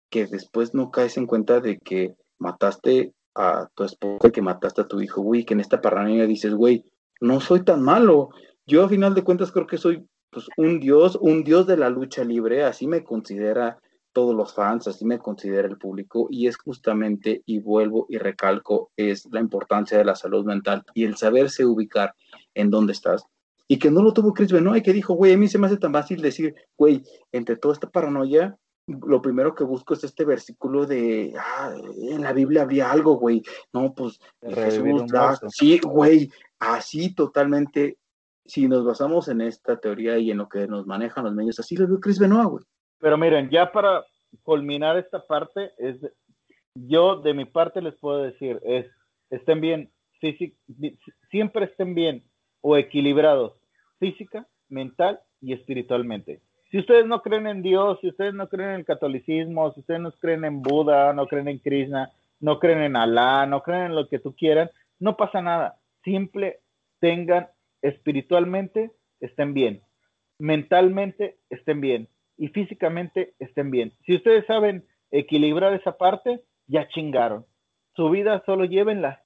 [0.09, 4.87] que después no caes en cuenta de que mataste a tu esposa, que mataste a
[4.87, 6.83] tu hijo, güey, que en esta paranoia dices, güey,
[7.21, 8.29] no soy tan malo.
[8.65, 11.89] Yo a final de cuentas creo que soy pues, un dios, un dios de la
[11.89, 13.79] lucha libre, así me considera
[14.17, 18.89] todos los fans, así me considera el público, y es justamente, y vuelvo y recalco,
[18.97, 22.15] es la importancia de la salud mental y el saberse ubicar
[22.55, 23.27] en dónde estás.
[23.67, 25.77] Y que no lo tuvo Chris Benoit, que dijo, güey, a mí se me hace
[25.77, 28.57] tan fácil decir, güey, entre toda esta paranoia,
[28.87, 31.75] lo primero que busco es este versículo de, ah,
[32.09, 33.43] en la Biblia había algo, güey.
[33.71, 35.03] No, pues, Jesús,
[35.49, 37.99] sí, güey, así totalmente,
[38.43, 41.75] si nos basamos en esta teoría y en lo que nos manejan los medios, así
[41.75, 42.65] lo vio Chris Benoit, güey.
[42.99, 44.05] Pero miren, ya para
[44.43, 45.97] culminar esta parte, es
[46.73, 48.85] yo de mi parte les puedo decir, es
[49.29, 49.91] estén bien,
[51.31, 52.23] siempre estén bien
[52.61, 53.53] o equilibrados,
[53.99, 56.41] física, mental y espiritualmente.
[56.71, 60.01] Si ustedes no creen en Dios, si ustedes no creen en el catolicismo, si ustedes
[60.01, 63.95] no creen en Buda, no creen en Krishna, no creen en Alá, no creen en
[63.95, 64.69] lo que tú quieras,
[64.99, 65.79] no pasa nada.
[66.03, 66.59] Simple
[66.99, 67.47] tengan
[67.81, 69.81] espiritualmente, estén bien.
[70.39, 73.93] Mentalmente, estén bien y físicamente estén bien.
[74.05, 77.45] Si ustedes saben equilibrar esa parte, ya chingaron.
[77.95, 79.23] Su vida solo llévenla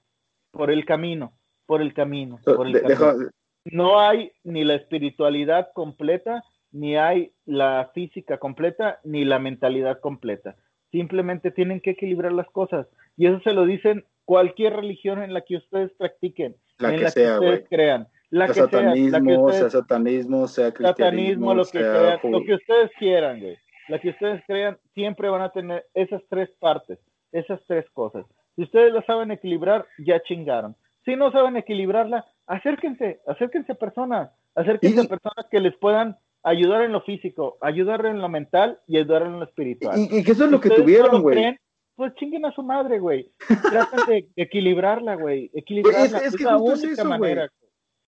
[0.51, 1.33] por el camino,
[1.65, 3.29] por el camino, por el camino.
[3.65, 10.55] No hay ni la espiritualidad completa, ni hay la física completa, ni la mentalidad completa.
[10.91, 12.88] Simplemente tienen que equilibrar las cosas.
[13.17, 17.05] Y eso se lo dicen cualquier religión en la que ustedes practiquen, en la que
[17.05, 21.79] ustedes crean la que satanismo, sea, satanismo, sea cristianismo, lo que
[22.23, 23.57] lo que ustedes quieran, güey.
[23.89, 26.97] La que ustedes crean, siempre van a tener esas tres partes,
[27.33, 28.25] esas tres cosas.
[28.55, 30.75] Si ustedes la saben equilibrar, ya chingaron.
[31.03, 36.83] Si no saben equilibrarla, acérquense, acérquense a personas, acérquense a personas que les puedan ayudar
[36.83, 39.99] en lo físico, ayudar en lo mental y ayudar en lo espiritual.
[39.99, 41.57] Y, que eso es lo que tuvieron, güey.
[41.95, 43.29] pues chinguen a su madre, güey.
[43.47, 45.51] Traten de equilibrarla, güey.
[45.53, 46.19] Equilibrarla.
[46.19, 47.49] Es, la única manera.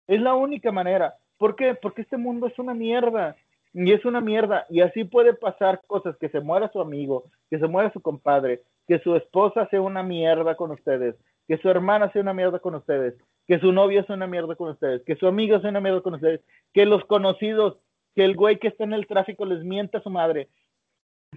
[0.07, 1.15] Es la única manera.
[1.39, 1.75] ¿Por qué?
[1.75, 3.37] Porque este mundo es una mierda.
[3.75, 4.67] Y es una mierda.
[4.69, 8.63] Y así puede pasar cosas, que se muera su amigo, que se muera su compadre,
[8.87, 11.17] que su esposa sea una mierda con ustedes,
[11.49, 13.15] que su hermana sea una mierda con ustedes,
[13.47, 16.15] que su novia sea una mierda con ustedes, que su amigo sea una mierda con
[16.15, 16.41] ustedes,
[16.75, 17.79] que los conocidos,
[18.15, 20.49] que el güey que está en el tráfico les mienta a su madre.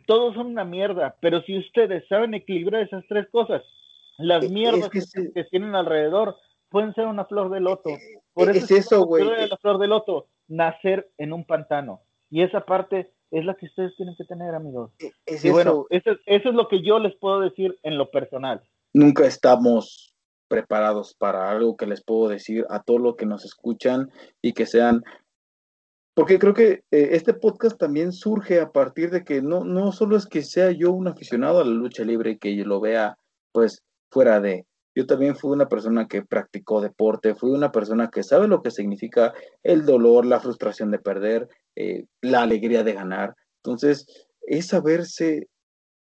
[0.06, 3.64] Todos son una mierda, pero si ustedes saben equilibrar esas tres cosas,
[4.18, 6.36] las mierdas que tienen alrededor
[6.70, 7.90] pueden ser una flor de loto.
[8.34, 9.24] Por eso es eso, güey.
[9.48, 12.02] La flor de loto, nacer en un pantano.
[12.30, 14.92] Y esa parte es la que ustedes tienen que tener, amigos.
[15.00, 15.12] E,
[15.44, 18.62] y bueno, eso, eso es lo que yo les puedo decir en lo personal.
[18.94, 20.16] Nunca estamos
[20.48, 24.12] preparados para algo que les puedo decir a todos los que nos escuchan
[24.42, 25.04] y que sean
[26.16, 30.16] porque creo que eh, este podcast también surge a partir de que no, no solo
[30.16, 33.18] es que sea yo un aficionado a la lucha libre y que yo lo vea
[33.52, 34.66] pues fuera de,
[34.96, 38.72] yo también fui una persona que practicó deporte, fui una persona que sabe lo que
[38.72, 43.36] significa el dolor, la frustración de perder, eh, la alegría de ganar.
[43.58, 44.08] Entonces,
[44.42, 45.50] es saberse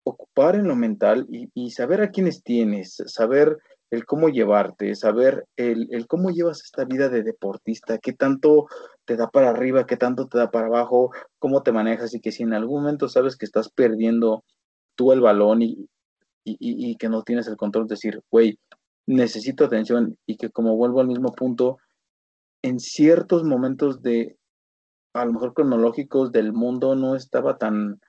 [0.04, 3.58] ocupar en lo mental y, saber a quiénes tienes, saber
[3.90, 8.66] el cómo llevarte, saber el, el, cómo llevas esta vida de deportista, qué tanto
[9.04, 11.10] te da para arriba, qué tanto te da para abajo,
[11.40, 14.44] cómo te manejas y que si en algún momento sabes que estás perdiendo
[14.94, 15.88] tú el balón y,
[16.46, 18.58] y, que no tienes el control, decir, güey,
[19.06, 21.78] necesito atención y que como vuelvo al mismo punto,
[22.62, 24.36] en ciertos momentos de,
[25.14, 28.00] a lo mejor cronológicos del mundo, no estaba tan,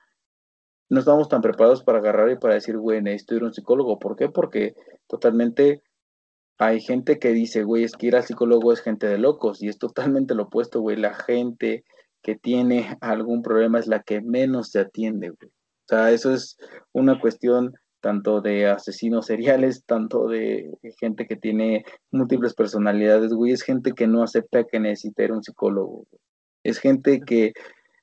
[0.90, 3.98] no estábamos tan preparados para agarrar y para decir, güey, necesito ir a un psicólogo.
[3.98, 4.28] ¿Por qué?
[4.28, 4.74] Porque
[5.06, 5.82] totalmente
[6.58, 9.68] hay gente que dice, güey, es que ir al psicólogo es gente de locos y
[9.68, 10.96] es totalmente lo opuesto, güey.
[10.96, 11.84] La gente
[12.22, 15.50] que tiene algún problema es la que menos se atiende, güey.
[15.50, 16.58] O sea, eso es
[16.92, 23.62] una cuestión tanto de asesinos seriales, tanto de gente que tiene múltiples personalidades, güey, es
[23.62, 26.06] gente que no acepta que necesita ir a un psicólogo.
[26.62, 27.52] Es gente que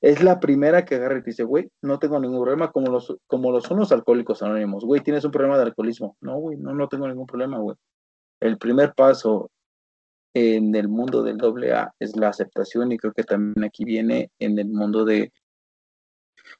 [0.01, 3.51] es la primera que agarra y dice, güey, no tengo ningún problema, como los, como
[3.51, 6.17] los son los alcohólicos anónimos, güey, tienes un problema de alcoholismo.
[6.21, 7.75] No, güey, no, no tengo ningún problema, güey.
[8.39, 9.49] El primer paso
[10.35, 14.29] en el mundo del doble A es la aceptación y creo que también aquí viene
[14.37, 15.31] en el mundo de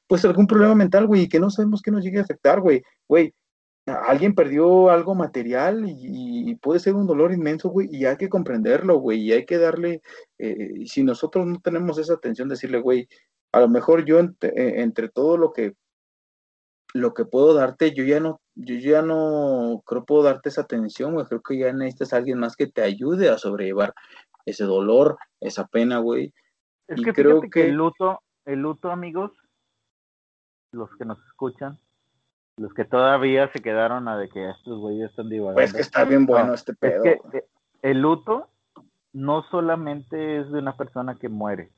[0.06, 2.82] pues algún problema mental, güey, que no sabemos que nos llegue a afectar, güey.
[3.08, 3.34] Güey,
[3.86, 8.98] alguien perdió algo material y, puede ser un dolor inmenso, güey, y hay que comprenderlo,
[8.98, 10.02] güey, y hay que darle,
[10.38, 13.08] eh, si nosotros no tenemos esa atención, decirle, güey,
[13.52, 15.74] a lo mejor yo eh, entre, todo lo que
[16.94, 21.12] lo que puedo darte, yo ya no, yo ya no creo puedo darte esa atención,
[21.12, 23.92] güey, creo que ya necesitas a alguien más que te ayude a sobrellevar
[24.46, 26.32] ese dolor, esa pena, güey.
[26.88, 29.32] Es que creo que el luto, el luto, amigos,
[30.76, 31.78] los que nos escuchan,
[32.56, 35.56] los que todavía se quedaron a de que estos güeyes están divagando.
[35.56, 37.04] Pues que está bien bueno este pedo.
[37.04, 37.44] Es que
[37.82, 38.48] el luto
[39.12, 41.70] no solamente es de una persona que muere,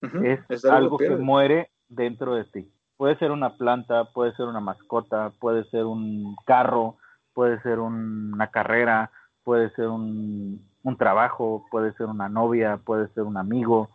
[0.00, 2.72] es, algo, que muere dentro de ti.
[2.96, 6.96] Puede ser una planta, puede ser una mascota, puede ser un carro,
[7.34, 9.10] puede ser una carrera,
[9.44, 13.90] puede ser un, un trabajo, puede ser una novia, puede ser un amigo.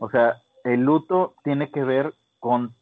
[0.00, 2.74] O sea, el luto tiene que ver con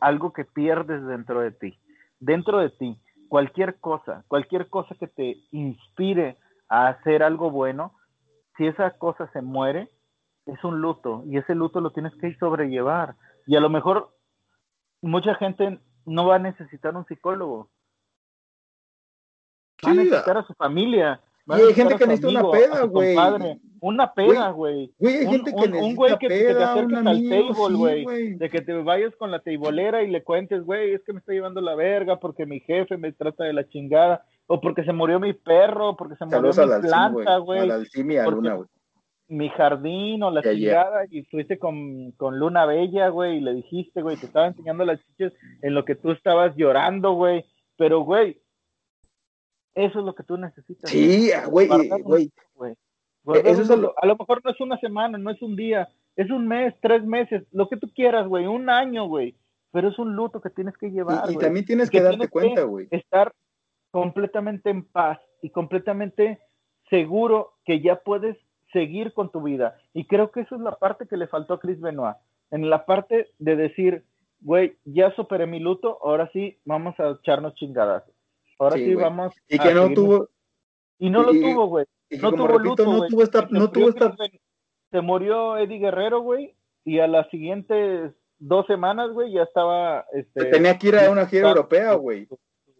[0.00, 1.78] algo que pierdes dentro de ti.
[2.20, 2.98] Dentro de ti,
[3.28, 6.38] cualquier cosa, cualquier cosa que te inspire
[6.68, 7.92] a hacer algo bueno,
[8.56, 9.90] si esa cosa se muere,
[10.46, 13.16] es un luto y ese luto lo tienes que sobrellevar.
[13.46, 14.14] Y a lo mejor
[15.02, 17.70] mucha gente no va a necesitar un psicólogo.
[19.84, 23.16] Va a necesitar a su familia, y hay gente que necesita una peda, güey.
[23.80, 24.90] Una peda, güey.
[24.98, 28.34] Güey, hay gente que necesita Un güey que, te acerques al table, güey.
[28.34, 31.32] de que te vayas con la teibolera y le cuentes, güey, es que me está
[31.32, 34.24] llevando la verga porque mi jefe me trata de la chingada.
[34.46, 37.70] O porque se murió mi perro, porque se murió mi planta, güey.
[39.26, 41.04] Mi jardín o la chingada.
[41.10, 44.98] Y fuiste con, con Luna Bella, güey, y le dijiste, güey, te estaba enseñando las
[45.00, 47.44] chiches en lo que tú estabas llorando, güey.
[47.76, 48.38] Pero, güey,
[49.74, 50.90] eso es lo que tú necesitas.
[50.90, 51.68] Sí, ah, güey,
[52.02, 52.30] güey.
[53.26, 56.74] E, a lo mejor no es una semana, no es un día, es un mes,
[56.80, 59.34] tres meses, lo que tú quieras, güey, un año, güey.
[59.72, 61.30] Pero es un luto que tienes que llevar.
[61.30, 62.86] Y, también tienes que, darte cuenta, güey.
[62.90, 63.32] Estar
[63.90, 66.38] completamente en paz y completamente
[66.90, 68.36] seguro que ya puedes
[68.72, 69.76] seguir con tu vida.
[69.92, 72.16] Y creo que eso es la parte que le faltó a Chris Benoit.
[72.50, 74.04] En la parte de decir,
[74.40, 78.04] güey, ya superé mi luto, ahora sí vamos a echarnos chingadas.
[78.58, 79.34] Ahora sí, vamos.
[79.48, 80.28] Y que no tuvo.
[80.98, 81.86] Y no lo tuvo, güey.
[82.20, 83.46] No tuvo luto, no tuvo esta.
[83.50, 84.14] No tuvo esta...
[84.90, 86.56] Se murió Eddie Guerrero, güey.
[86.84, 90.04] Y a las siguientes dos semanas, güey, ya estaba.
[90.12, 92.28] Este, tenía que ir a una gira europea, güey.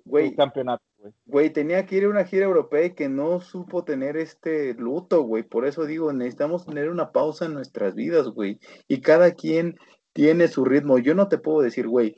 [0.04, 0.36] Güey.
[0.36, 1.12] Campeonato, güey.
[1.24, 5.22] Güey, tenía que ir a una gira europea y que no supo tener este luto,
[5.22, 5.42] güey.
[5.42, 8.60] Por eso digo, necesitamos tener una pausa en nuestras vidas, güey.
[8.86, 9.76] Y cada quien
[10.12, 10.98] tiene su ritmo.
[10.98, 12.14] Yo no te puedo decir, güey,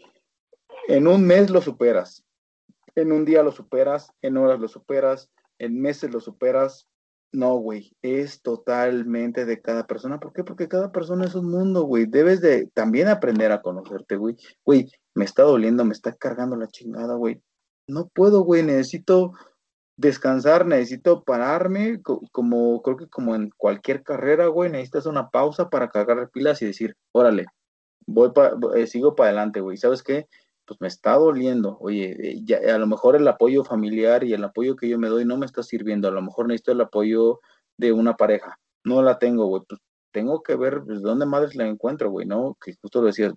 [0.89, 2.26] en un mes lo superas
[2.97, 6.89] en un día lo superas, en horas lo superas, en meses lo superas.
[7.33, 10.19] No, güey, es totalmente de cada persona.
[10.19, 10.43] ¿Por qué?
[10.43, 12.07] Porque cada persona es un mundo, güey.
[12.07, 14.37] Debes de también aprender a conocerte, güey.
[14.65, 17.43] Güey, me está doliendo, me está cargando la chingada, güey.
[17.87, 19.33] No puedo, güey, necesito
[19.97, 25.91] descansar, necesito pararme, como creo que como en cualquier carrera, güey, necesitas una pausa para
[25.91, 27.47] cargar pilas y decir, órale,
[28.07, 29.77] voy pa, eh, sigo para adelante, güey.
[29.77, 30.27] ¿Sabes qué?
[30.67, 31.79] Pues me está doliendo.
[31.81, 35.09] Oye, eh, ya, a lo mejor el apoyo familiar y el apoyo que yo me
[35.09, 36.09] doy no me está sirviendo.
[36.09, 37.41] A lo mejor necesito el apoyo
[37.79, 38.59] de una pareja.
[38.85, 39.63] No la tengo, güey.
[39.69, 39.81] Pues
[40.13, 42.57] tengo que ver pues, dónde madres la encuentro, güey, ¿no?
[42.63, 43.33] Que justo lo decías.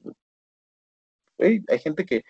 [1.37, 2.23] Güey, hay gente que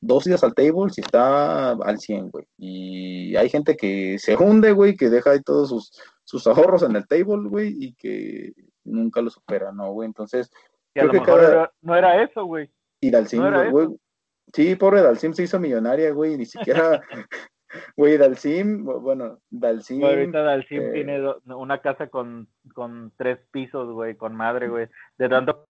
[0.00, 2.46] dos días al table si está al 100, güey.
[2.56, 5.92] Y hay gente que se hunde, güey, que deja ahí todos sus,
[6.24, 8.52] sus ahorros en el table, güey, y que
[8.84, 10.06] nunca lo supera, ¿no, güey?
[10.06, 10.50] Entonces...
[10.94, 12.70] a lo mejor no era eso, güey.
[13.00, 13.88] Ir al 100, güey
[14.52, 17.02] Sí, pobre Dalsim se hizo millonaria, güey, ni siquiera,
[17.96, 20.02] güey, Dalsim, bueno, Dalsim.
[20.04, 25.28] ahorita Dalsim eh, tiene una casa con, con tres pisos, güey, con madre, güey, de
[25.28, 25.66] tanto,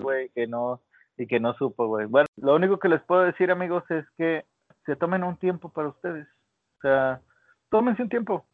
[0.00, 0.82] güey, que no,
[1.16, 2.06] y que no supo, güey.
[2.06, 4.44] Bueno, lo único que les puedo decir, amigos, es que
[4.84, 6.26] se tomen un tiempo para ustedes.
[6.78, 7.20] O sea,
[7.70, 8.46] tómense un tiempo.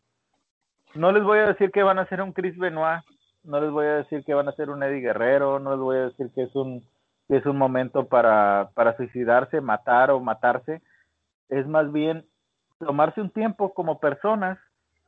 [0.94, 3.02] No les voy a decir que van a ser un Chris Benoit,
[3.44, 5.96] no les voy a decir que van a ser un Eddie Guerrero, no les voy
[5.96, 6.84] a decir que es un
[7.36, 10.82] es un momento para, para suicidarse, matar o matarse,
[11.48, 12.26] es más bien
[12.78, 14.58] tomarse un tiempo como personas,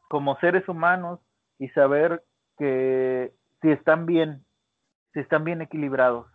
[0.08, 1.20] como seres humanos
[1.58, 2.22] y saber
[2.56, 4.44] que si están bien,
[5.12, 6.26] si están bien equilibrados,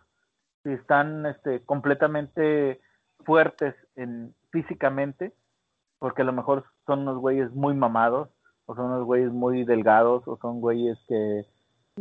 [0.62, 2.80] si están este, completamente
[3.24, 5.32] fuertes en, físicamente,
[5.98, 8.28] porque a lo mejor son unos güeyes muy mamados,
[8.66, 11.44] o son unos güeyes muy delgados, o son güeyes que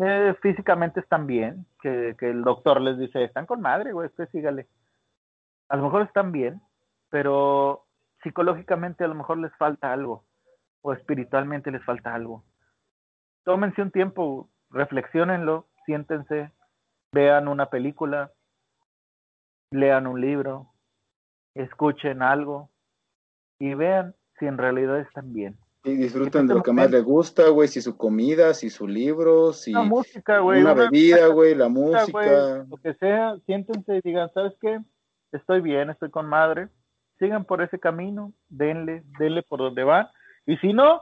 [0.02, 4.68] eh, físicamente están bien, que, el doctor les dice, están con madre, güey, usted sígale.
[5.68, 6.62] A lo mejor están bien,
[7.10, 7.86] pero
[8.24, 10.26] psicológicamente a lo mejor les falta algo,
[10.82, 12.44] o espiritualmente les falta algo.
[13.44, 16.52] Tómense un tiempo, reflexionenlo, siéntense,
[17.12, 18.32] vean una película,
[19.72, 20.72] lean un libro,
[21.56, 22.70] escuchen algo
[23.60, 25.58] y vean si en realidad están bien.
[25.84, 29.54] Y disfruten de lo que más les gusta, güey, si su comida, si su libro,
[29.54, 32.66] si la música, güey, una, bebida, güey, la música.
[32.70, 34.80] lo que sea, siéntense y digan, ¿sabes qué?
[35.32, 36.68] Estoy bien, estoy con madre.
[37.18, 40.08] Sigan por ese camino, denle, denle por donde van.
[40.46, 41.02] Y si no,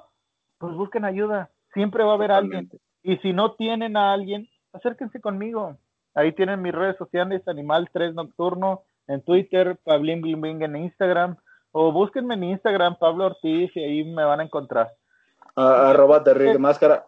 [0.60, 1.50] pues busquen ayuda.
[1.74, 2.70] Siempre va a haber alguien.
[3.02, 5.78] Y si no tienen a alguien, acérquense conmigo.
[6.14, 11.38] Ahí tienen mis redes sociales, Animal 3 Nocturno, en Twitter, Pablín Bling Bling en Instagram
[11.72, 14.92] o búsquenme en Instagram, Pablo Ortiz, y ahí me van a encontrar.
[15.56, 17.06] Arroba terrible máscara.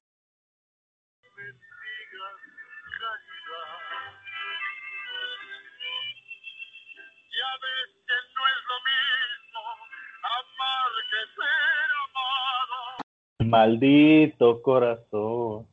[13.40, 15.66] Maldito corazón.